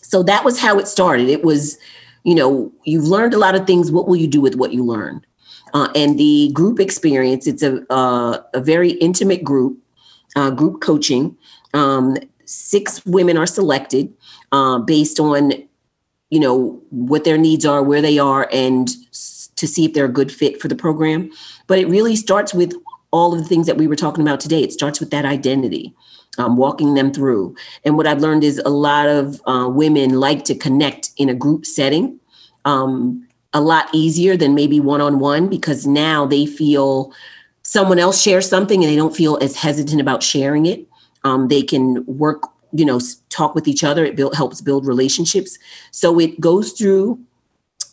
[0.00, 1.28] So that was how it started.
[1.28, 1.76] It was,
[2.24, 3.92] you know, you've learned a lot of things.
[3.92, 5.26] What will you do with what you learned?
[5.74, 9.76] Uh, and the group experience, it's a, uh, a very intimate group,
[10.36, 11.36] uh, group coaching.
[11.74, 12.16] Um,
[12.46, 14.10] six women are selected
[14.52, 15.52] uh, based on,
[16.30, 18.88] you know, what their needs are, where they are, and
[19.56, 21.30] to see if they're a good fit for the program.
[21.66, 22.72] But it really starts with
[23.16, 24.62] all of the things that we were talking about today.
[24.62, 25.94] It starts with that identity,
[26.38, 27.56] um, walking them through.
[27.84, 31.34] And what I've learned is a lot of uh, women like to connect in a
[31.34, 32.20] group setting
[32.64, 37.12] um, a lot easier than maybe one on one because now they feel
[37.62, 40.86] someone else shares something and they don't feel as hesitant about sharing it.
[41.24, 42.42] Um, they can work,
[42.72, 43.00] you know,
[43.30, 44.04] talk with each other.
[44.04, 45.58] It build, helps build relationships.
[45.90, 47.18] So it goes through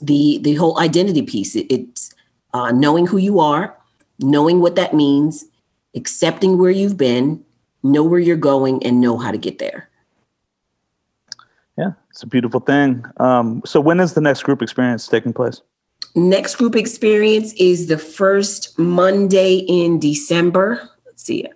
[0.02, 1.56] the the whole identity piece.
[1.56, 2.14] It, it's
[2.54, 3.76] uh, knowing who you are,
[4.24, 5.46] knowing what that means,
[5.96, 7.44] accepting where you've been,
[7.84, 9.90] know where you're going, and know how to get there.
[11.78, 13.04] Yeah, it's a beautiful thing.
[13.18, 15.62] Um, so, when is the next group experience taking place?
[16.16, 20.90] Next group experience is the first Monday in December.
[21.06, 21.54] Let's see it.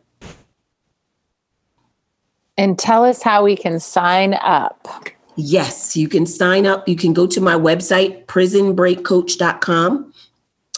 [2.57, 4.87] And tell us how we can sign up.
[5.35, 6.87] Yes, you can sign up.
[6.87, 10.06] You can go to my website, prisonbreakcoach.com.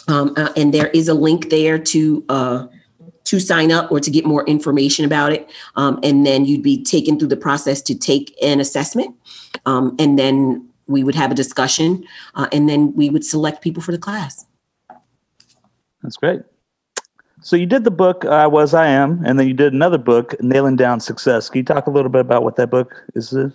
[0.08, 2.66] Um, uh, and there is a link there to uh,
[3.24, 5.48] to sign up or to get more information about it.
[5.76, 9.14] Um, and then you'd be taken through the process to take an assessment.
[9.66, 13.82] Um, and then we would have a discussion uh, and then we would select people
[13.82, 14.46] for the class.
[16.02, 16.40] That's great.
[17.42, 20.34] So you did the book "I Was I Am," and then you did another book,
[20.42, 23.34] "Nailing Down Success." Can you talk a little bit about what that book is?
[23.34, 23.48] Uh,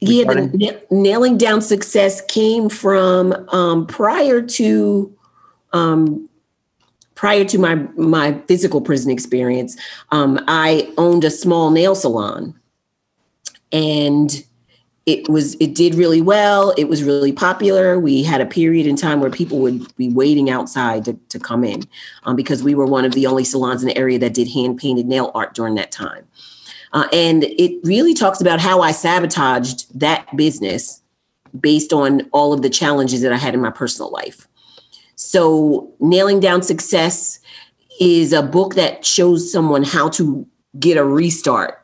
[0.00, 5.16] yeah, the nailing down success came from um, prior to
[5.72, 6.28] um,
[7.14, 9.76] prior to my my physical prison experience.
[10.12, 12.54] Um, I owned a small nail salon,
[13.72, 14.44] and
[15.06, 16.74] it was it did really well.
[16.76, 17.98] It was really popular.
[17.98, 21.64] We had a period in time where people would be waiting outside to, to come
[21.64, 21.84] in
[22.24, 24.78] um, because we were one of the only salons in the area that did hand
[24.78, 26.26] painted nail art during that time
[26.92, 31.02] uh, and it really talks about how i sabotaged that business
[31.60, 34.46] based on all of the challenges that i had in my personal life.
[35.16, 37.40] So nailing down success
[37.98, 40.46] is a book that shows someone how to
[40.78, 41.82] get a restart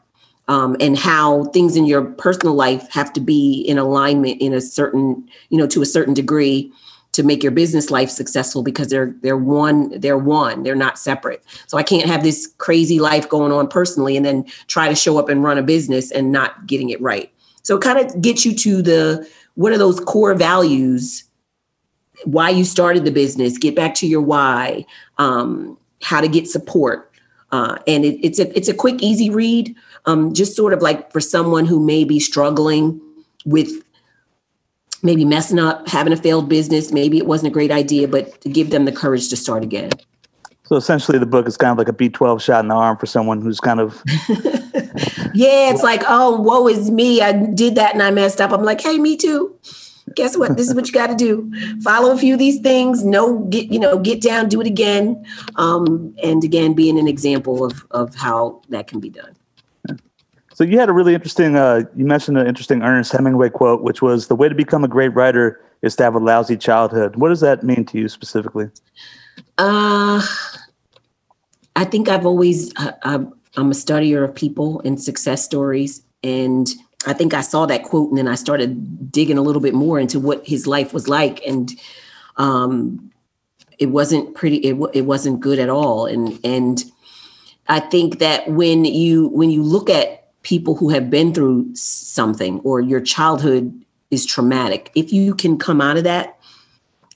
[0.48, 4.60] um, and how things in your personal life have to be in alignment in a
[4.60, 6.70] certain, you know, to a certain degree
[7.12, 11.42] to make your business life successful because they're they're one they're one they're not separate.
[11.66, 15.18] So i can't have this crazy life going on personally and then try to show
[15.18, 17.30] up and run a business and not getting it right.
[17.62, 21.24] So it kind of gets you to the what are those core values
[22.24, 24.86] why you started the business get back to your why
[25.18, 27.10] um, how to get support.
[27.50, 29.74] Uh, and it, it's a it's a quick easy read
[30.06, 33.00] um, just sort of like for someone who may be struggling
[33.44, 33.70] with
[35.02, 38.48] maybe messing up, having a failed business, maybe it wasn't a great idea, but to
[38.48, 39.90] give them the courage to start again.
[40.64, 43.06] So essentially, the book is kind of like a B12 shot in the arm for
[43.06, 44.02] someone who's kind of.
[45.34, 47.20] yeah, it's like, oh, woe is me.
[47.20, 48.52] I did that and I messed up.
[48.52, 49.54] I'm like, hey, me too.
[50.14, 50.56] Guess what?
[50.56, 51.50] This is what you got to do.
[51.82, 53.04] Follow a few of these things.
[53.04, 55.24] No, get you know, get down, do it again,
[55.56, 59.36] um, and again, being an example of of how that can be done.
[60.54, 61.56] So you had a really interesting.
[61.56, 64.88] Uh, you mentioned an interesting Ernest Hemingway quote, which was, "The way to become a
[64.88, 68.68] great writer is to have a lousy childhood." What does that mean to you specifically?
[69.58, 70.22] Uh,
[71.76, 76.68] I think I've always uh, I'm a studier of people and success stories, and
[77.06, 79.98] I think I saw that quote, and then I started digging a little bit more
[79.98, 81.72] into what his life was like, and
[82.36, 83.10] um,
[83.78, 84.56] it wasn't pretty.
[84.58, 86.84] It it wasn't good at all, and and
[87.68, 92.60] I think that when you when you look at people who have been through something
[92.60, 96.38] or your childhood is traumatic, if you can come out of that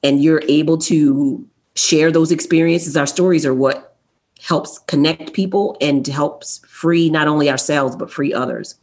[0.02, 3.96] and you're able to share those experiences, our stories are what
[4.42, 8.76] helps connect people and helps free not only ourselves but free others.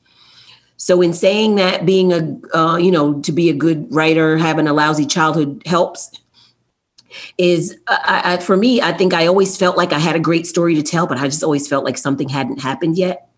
[0.77, 4.67] So in saying that being a uh, you know to be a good writer, having
[4.67, 6.11] a lousy childhood helps
[7.37, 10.47] is I, I, for me i think i always felt like i had a great
[10.47, 13.29] story to tell but i just always felt like something hadn't happened yet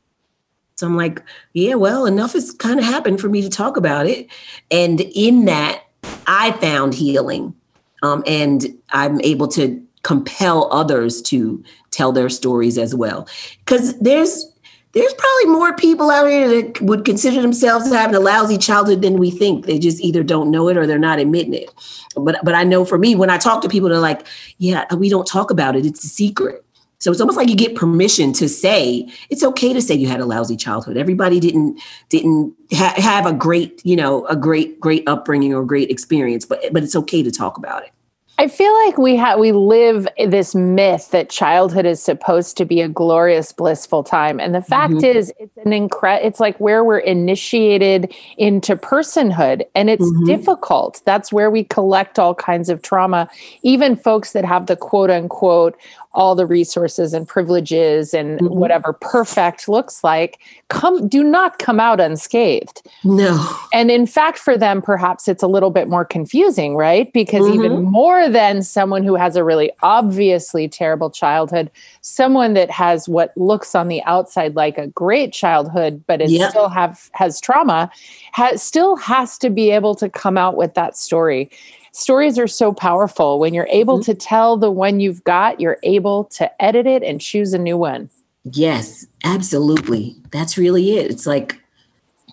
[0.76, 1.24] so I'm like,
[1.54, 4.28] yeah, well, enough has kind of happened for me to talk about it.
[4.70, 5.84] And in that,
[6.28, 7.56] I found healing.
[8.04, 13.28] Um, and I'm able to compel others to tell their stories as well.
[13.60, 14.52] Because there's
[14.92, 19.18] there's probably more people out here that would consider themselves having a lousy childhood than
[19.18, 19.66] we think.
[19.66, 21.70] They just either don't know it or they're not admitting it.
[22.16, 25.10] But but I know for me, when I talk to people, they're like, "Yeah, we
[25.10, 25.86] don't talk about it.
[25.86, 26.65] It's a secret."
[27.06, 30.22] So it's almost like you get permission to say it's okay to say you had
[30.22, 30.98] a lousy childhood.
[30.98, 31.80] Everybody didn't
[32.10, 36.62] didn't ha- have a great, you know, a great great upbringing or great experience, but
[36.72, 37.92] but it's okay to talk about it.
[38.38, 42.82] I feel like we have we live this myth that childhood is supposed to be
[42.82, 45.18] a glorious, blissful time, and the fact mm-hmm.
[45.18, 50.26] is, it's an incre- It's like where we're initiated into personhood, and it's mm-hmm.
[50.26, 51.02] difficult.
[51.06, 53.30] That's where we collect all kinds of trauma.
[53.64, 55.78] Even folks that have the quote unquote
[56.16, 58.56] all the resources and privileges and mm-hmm.
[58.56, 64.58] whatever perfect looks like come do not come out unscathed no and in fact for
[64.58, 67.66] them perhaps it's a little bit more confusing right because mm-hmm.
[67.66, 71.70] even more than someone who has a really obviously terrible childhood
[72.02, 76.50] someone that has what looks on the outside like a great childhood but is yep.
[76.50, 77.90] still have has trauma
[78.32, 81.50] has still has to be able to come out with that story
[81.96, 83.40] stories are so powerful.
[83.40, 84.12] When you're able mm-hmm.
[84.12, 87.78] to tell the one you've got, you're able to edit it and choose a new
[87.78, 88.10] one.
[88.44, 90.16] Yes, absolutely.
[90.32, 91.10] That's really it.
[91.10, 91.60] It's like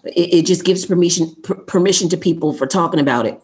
[0.05, 3.41] it, it just gives permission per- permission to people for talking about it.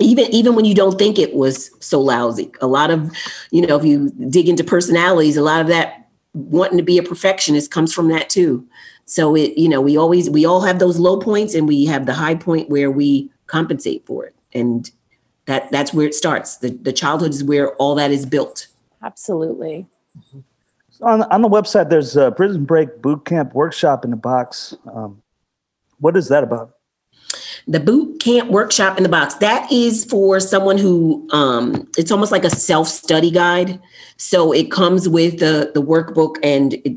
[0.00, 2.50] Even even when you don't think it was so lousy.
[2.60, 3.14] A lot of,
[3.50, 7.02] you know, if you dig into personalities, a lot of that wanting to be a
[7.02, 8.66] perfectionist comes from that too.
[9.06, 12.06] So it, you know, we always we all have those low points and we have
[12.06, 14.34] the high point where we compensate for it.
[14.52, 14.90] And
[15.46, 16.56] that that's where it starts.
[16.56, 18.66] The the childhood is where all that is built.
[19.02, 19.86] Absolutely.
[21.02, 24.74] On on the website, there's a Prison Break Boot Camp workshop in the box.
[24.92, 25.22] Um,
[25.98, 26.74] what is that about?
[27.66, 32.32] The boot camp workshop in the box that is for someone who um, it's almost
[32.32, 33.80] like a self-study guide.
[34.16, 36.96] So it comes with the the workbook and it,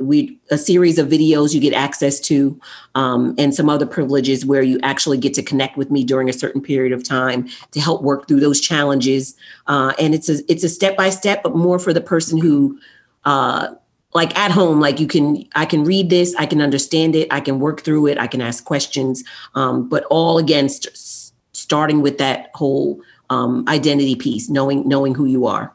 [0.00, 2.58] we a series of videos you get access to
[2.94, 6.32] um, and some other privileges where you actually get to connect with me during a
[6.32, 9.36] certain period of time to help work through those challenges.
[9.66, 12.78] Uh, and it's a it's a step by step but more for the person who
[13.24, 13.68] uh,
[14.14, 17.40] like at home like you can i can read this i can understand it i
[17.40, 22.50] can work through it i can ask questions um, but all against starting with that
[22.54, 23.00] whole
[23.30, 25.72] um, identity piece knowing knowing who you are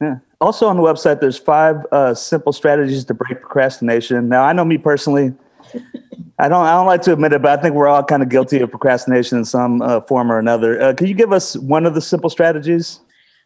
[0.00, 4.52] yeah also on the website there's five uh, simple strategies to break procrastination now i
[4.52, 5.32] know me personally
[6.38, 6.64] I don't.
[6.64, 8.70] I don't like to admit it, but I think we're all kind of guilty of
[8.70, 10.80] procrastination in some uh, form or another.
[10.80, 13.00] Uh, can you give us one of the simple strategies?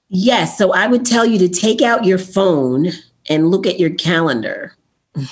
[0.08, 0.56] Yes.
[0.56, 2.92] So I would tell you to take out your phone
[3.28, 4.76] and look at your calendar.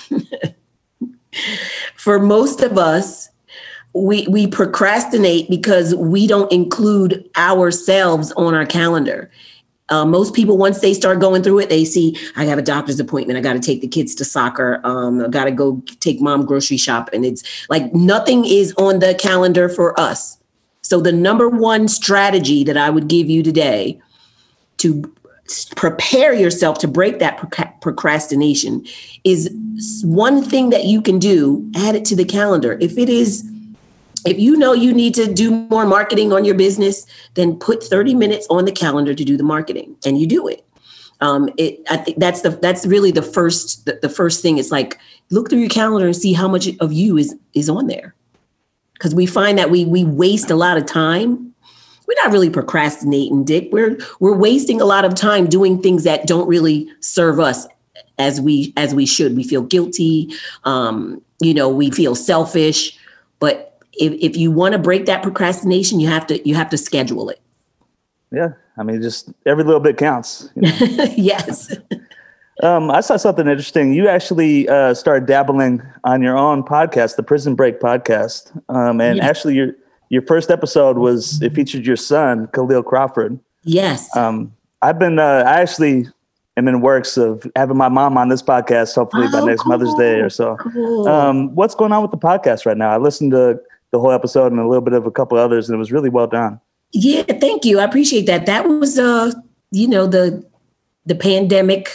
[1.96, 3.30] For most of us,
[3.94, 9.30] we we procrastinate because we don't include ourselves on our calendar.
[9.88, 12.98] Uh, most people, once they start going through it, they see I have a doctor's
[12.98, 13.38] appointment.
[13.38, 14.80] I got to take the kids to soccer.
[14.84, 19.00] Um, I got to go take mom grocery shop, and it's like nothing is on
[19.00, 20.38] the calendar for us.
[20.80, 24.00] So the number one strategy that I would give you today
[24.78, 25.12] to
[25.76, 27.38] prepare yourself to break that
[27.82, 28.86] procrastination
[29.24, 29.50] is
[30.04, 32.78] one thing that you can do add it to the calendar.
[32.80, 33.46] If it is
[34.24, 38.14] if you know you need to do more marketing on your business then put 30
[38.14, 40.64] minutes on the calendar to do the marketing and you do it.
[41.20, 44.58] Um, it i think that's the that's really the first the, the first thing.
[44.58, 44.98] It's like
[45.30, 48.14] look through your calendar and see how much of you is is on there.
[48.94, 51.51] Because we find that we we waste a lot of time
[52.12, 53.68] we're not really procrastinating, Dick.
[53.72, 57.66] We're we're wasting a lot of time doing things that don't really serve us
[58.18, 59.36] as we as we should.
[59.36, 60.32] We feel guilty.
[60.64, 62.98] Um, you know, we feel selfish.
[63.38, 66.78] But if, if you want to break that procrastination, you have to you have to
[66.78, 67.40] schedule it.
[68.30, 68.50] Yeah.
[68.76, 70.48] I mean, just every little bit counts.
[70.54, 71.04] You know?
[71.16, 71.74] yes.
[72.62, 73.92] Um, I saw something interesting.
[73.92, 79.16] You actually uh, started dabbling on your own podcast, the Prison Break podcast, um, and
[79.16, 79.26] yes.
[79.26, 79.74] actually, you're
[80.12, 83.40] your first episode was it featured your son Khalil Crawford.
[83.64, 84.14] Yes.
[84.14, 84.52] Um,
[84.82, 86.06] I've been uh, I actually
[86.58, 88.94] am in works of having my mom on this podcast.
[88.94, 89.70] Hopefully oh, by next cool.
[89.70, 90.56] Mother's Day or so.
[90.56, 91.08] Cool.
[91.08, 92.90] Um, what's going on with the podcast right now?
[92.90, 93.58] I listened to
[93.90, 96.10] the whole episode and a little bit of a couple others, and it was really
[96.10, 96.60] well done.
[96.92, 97.78] Yeah, thank you.
[97.78, 98.44] I appreciate that.
[98.44, 99.32] That was uh,
[99.70, 100.44] you know, the
[101.06, 101.88] the pandemic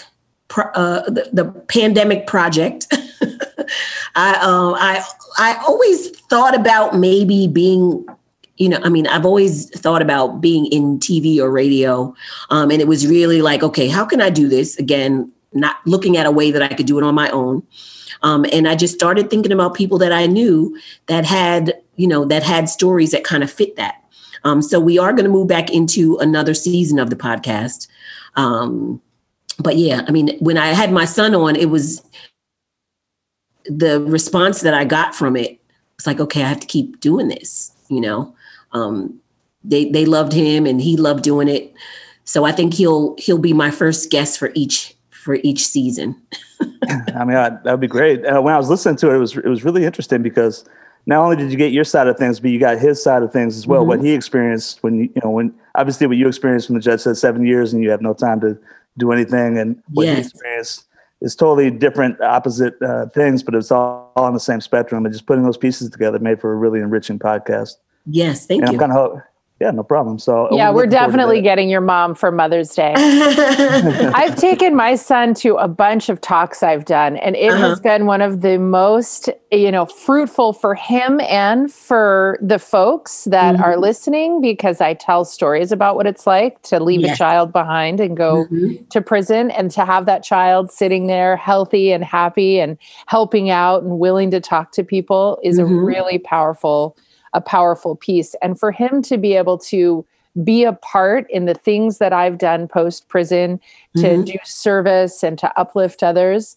[0.56, 2.88] uh, the, the pandemic project.
[4.16, 5.04] I um I
[5.38, 8.06] I always thought about maybe being
[8.58, 12.14] you know, I mean, I've always thought about being in TV or radio.
[12.50, 14.78] Um, and it was really like, okay, how can I do this?
[14.78, 17.62] Again, not looking at a way that I could do it on my own.
[18.24, 22.26] Um, and I just started thinking about people that I knew that had, you know,
[22.26, 24.04] that had stories that kind of fit that.
[24.44, 27.88] Um, so we are going to move back into another season of the podcast.
[28.36, 29.02] Um,
[29.60, 32.02] but yeah, I mean, when I had my son on, it was
[33.70, 35.60] the response that I got from it
[35.98, 38.36] was like, okay, I have to keep doing this, you know.
[38.72, 39.20] Um,
[39.64, 41.74] they they loved him and he loved doing it.
[42.24, 46.22] So I think he'll he'll be my first guest for each for each season.
[46.62, 48.26] I mean, that would be great.
[48.26, 50.64] Uh, when I was listening to it, it was it was really interesting because
[51.06, 53.32] not only did you get your side of things, but you got his side of
[53.32, 53.82] things as well.
[53.82, 53.90] Mm-hmm.
[53.90, 57.02] What he experienced when you, you know when obviously what you experienced when the judge
[57.02, 58.58] said seven years and you have no time to
[58.98, 60.18] do anything, and what yes.
[60.18, 60.86] he experienced
[61.22, 65.06] is totally different, opposite uh, things, but it's all, all on the same spectrum.
[65.06, 67.76] And just putting those pieces together made for a really enriching podcast.
[68.06, 68.76] Yes, thank and you.
[68.76, 69.22] I'm kind of
[69.60, 70.20] yeah, no problem.
[70.20, 72.94] So yeah, we're definitely getting your mom for Mother's Day.
[72.96, 77.70] I've taken my son to a bunch of talks I've done, and it uh-huh.
[77.70, 83.24] has been one of the most, you know, fruitful for him and for the folks
[83.26, 83.64] that mm-hmm.
[83.64, 87.16] are listening because I tell stories about what it's like to leave yes.
[87.16, 88.86] a child behind and go mm-hmm.
[88.90, 92.78] to prison and to have that child sitting there healthy and happy and
[93.08, 95.74] helping out and willing to talk to people is mm-hmm.
[95.74, 96.96] a really powerful
[97.34, 98.36] a powerful piece.
[98.42, 100.06] And for him to be able to
[100.44, 103.60] be a part in the things that I've done post prison
[103.98, 104.24] to mm-hmm.
[104.24, 106.56] do service and to uplift others,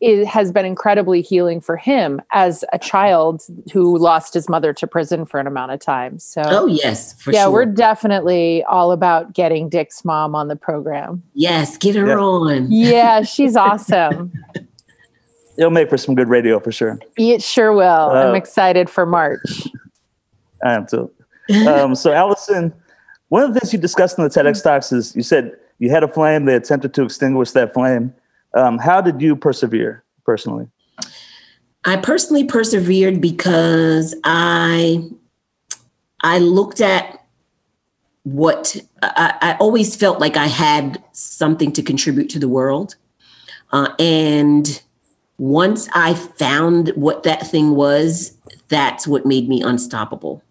[0.00, 3.42] it has been incredibly healing for him as a child
[3.72, 6.18] who lost his mother to prison for an amount of time.
[6.18, 7.52] So, oh yes, yeah, sure.
[7.52, 11.22] we're definitely all about getting Dick's mom on the program.
[11.32, 12.16] Yes, get her yeah.
[12.16, 12.70] on.
[12.70, 14.32] Yeah, she's awesome.
[15.56, 16.98] It'll make for some good radio for sure.
[17.16, 18.10] It sure will.
[18.10, 19.66] Uh, I'm excited for March.
[20.64, 21.10] I am too.
[21.66, 22.72] Um, so, Allison,
[23.28, 26.02] one of the things you discussed in the TEDx talks is you said you had
[26.02, 28.14] a flame, they attempted to extinguish that flame.
[28.54, 30.68] Um, how did you persevere personally?
[31.84, 35.08] I personally persevered because I
[36.20, 37.24] I looked at
[38.24, 42.96] what I, I always felt like I had something to contribute to the world,
[43.72, 44.82] uh, and
[45.38, 48.36] once I found what that thing was,
[48.68, 50.42] that's what made me unstoppable.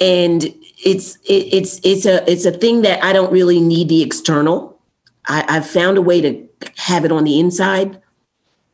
[0.00, 0.44] And
[0.84, 4.80] it's it, it's it's a it's a thing that I don't really need the external.
[5.28, 8.00] I, I've found a way to have it on the inside.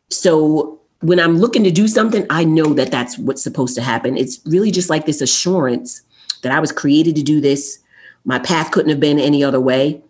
[0.09, 4.17] So when I'm looking to do something, I know that that's what's supposed to happen.
[4.17, 6.03] It's really just like this assurance
[6.43, 7.79] that I was created to do this.
[8.25, 10.03] My path couldn't have been any other way.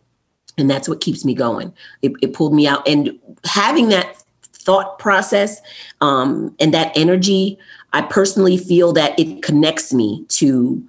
[0.58, 1.72] And that's what keeps me going.
[2.02, 2.86] It, it pulled me out.
[2.86, 4.22] And having that
[4.70, 5.60] thought process
[6.00, 7.58] um, and that energy,
[7.92, 10.80] I personally feel that it connects me to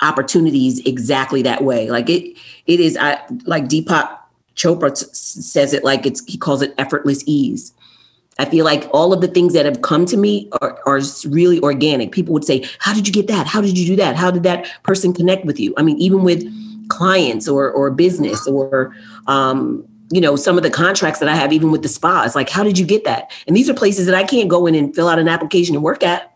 [0.00, 1.88] opportunities exactly that way.
[1.88, 2.36] Like it,
[2.66, 2.96] it is.
[2.96, 4.18] I like Deepak
[4.56, 6.24] Chopra t- says it like it's.
[6.26, 7.72] He calls it effortless ease.
[8.40, 11.60] I feel like all of the things that have come to me are, are really
[11.60, 12.10] organic.
[12.10, 13.46] People would say, How did you get that?
[13.46, 14.16] How did you do that?
[14.16, 15.74] How did that person connect with you?
[15.76, 16.42] I mean, even with
[16.88, 18.96] clients or or business or
[19.28, 22.48] um, you know, some of the contracts that I have, even with the spas, like,
[22.48, 23.30] how did you get that?
[23.46, 25.84] And these are places that I can't go in and fill out an application and
[25.84, 26.32] work at.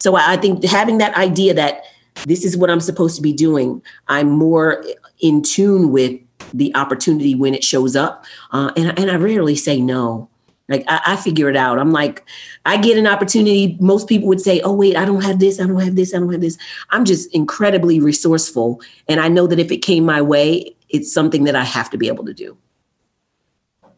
[0.00, 1.84] So I think having that idea that
[2.26, 4.84] this is what I'm supposed to be doing, I'm more
[5.20, 6.20] in tune with
[6.52, 8.24] the opportunity when it shows up.
[8.52, 10.28] Uh, and, and I rarely say no.
[10.68, 11.78] Like I, I, figure it out.
[11.78, 12.24] I'm like,
[12.64, 13.76] I get an opportunity.
[13.80, 15.60] Most people would say, "Oh wait, I don't have this.
[15.60, 16.12] I don't have this.
[16.12, 16.58] I don't have this."
[16.90, 21.44] I'm just incredibly resourceful, and I know that if it came my way, it's something
[21.44, 22.58] that I have to be able to do.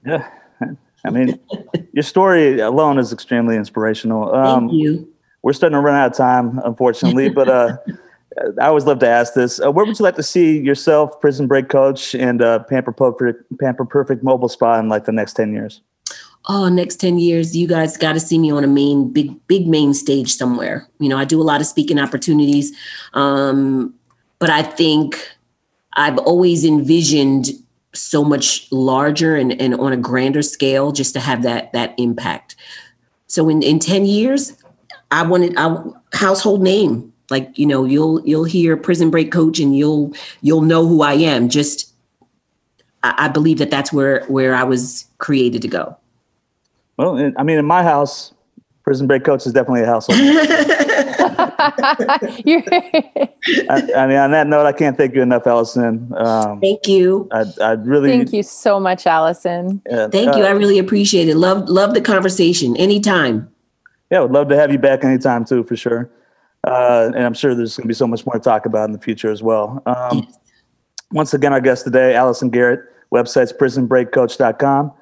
[0.04, 0.28] Yeah,
[1.04, 1.38] I mean,
[1.92, 4.34] your story alone is extremely inspirational.
[4.34, 5.12] Um, Thank you.
[5.42, 7.76] We're starting to run out of time, unfortunately, but uh,
[8.60, 9.60] I always love to ask this.
[9.60, 13.44] Uh, where would you like to see yourself, Prison Break Coach, and uh, Pamper Perfect,
[13.58, 15.80] Pamper Perfect Mobile Spa in like the next ten years?
[16.48, 19.68] oh, next 10 years, you guys got to see me on a main, big, big
[19.68, 20.88] main stage somewhere.
[20.98, 22.74] You know, I do a lot of speaking opportunities.
[23.14, 23.94] Um,
[24.38, 25.16] but I think
[25.94, 27.50] I've always envisioned
[27.98, 32.56] so much larger and, and on a grander scale just to have that that impact.
[33.26, 34.56] So in, in 10 years,
[35.10, 37.12] I wanted a household name.
[37.30, 41.12] Like, you know, you'll you'll hear prison break coach and you'll you'll know who I
[41.14, 41.48] am.
[41.50, 41.92] Just
[43.02, 45.96] I, I believe that that's where where I was created to go.
[46.96, 48.32] Well, I mean, in my house,
[48.82, 50.18] prison break coach is definitely a household.
[51.58, 53.38] I,
[53.96, 56.12] I, mean, on that note, I can't thank you enough, Allison.
[56.16, 57.28] Um, thank you.
[57.32, 59.82] I, I really thank you so much, Allison.
[59.90, 60.44] Yeah, thank uh, you.
[60.44, 61.36] I really appreciate it.
[61.36, 62.76] Love, love the conversation.
[62.76, 63.50] Anytime.
[64.10, 66.10] Yeah, would love to have you back anytime too, for sure.
[66.64, 68.92] Uh, and I'm sure there's going to be so much more to talk about in
[68.92, 69.82] the future as well.
[69.86, 70.38] Um, yes.
[71.12, 72.80] Once again, our guest today, Allison Garret.
[73.12, 74.92] Website's prisonbreakcoach.com.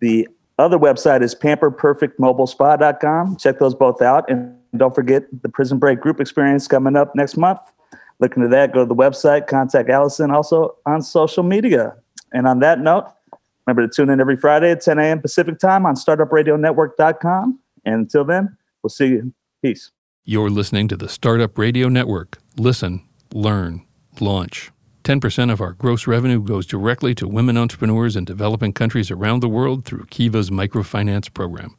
[0.00, 0.28] The
[0.58, 3.36] other website is pamperperfectmobilespa.com.
[3.36, 4.30] Check those both out.
[4.30, 7.60] And don't forget the Prison Break group experience coming up next month.
[8.20, 8.72] Look into that.
[8.72, 11.94] Go to the website, contact Allison also on social media.
[12.32, 13.12] And on that note,
[13.66, 15.20] remember to tune in every Friday at 10 a.m.
[15.20, 17.58] Pacific time on startupradionetwork.com.
[17.84, 19.32] And until then, we'll see you.
[19.60, 19.90] Peace.
[20.24, 22.38] You're listening to the Startup Radio Network.
[22.56, 23.02] Listen,
[23.32, 23.84] learn,
[24.20, 24.70] launch.
[25.04, 29.48] 10% of our gross revenue goes directly to women entrepreneurs in developing countries around the
[29.48, 31.76] world through Kiva's microfinance program.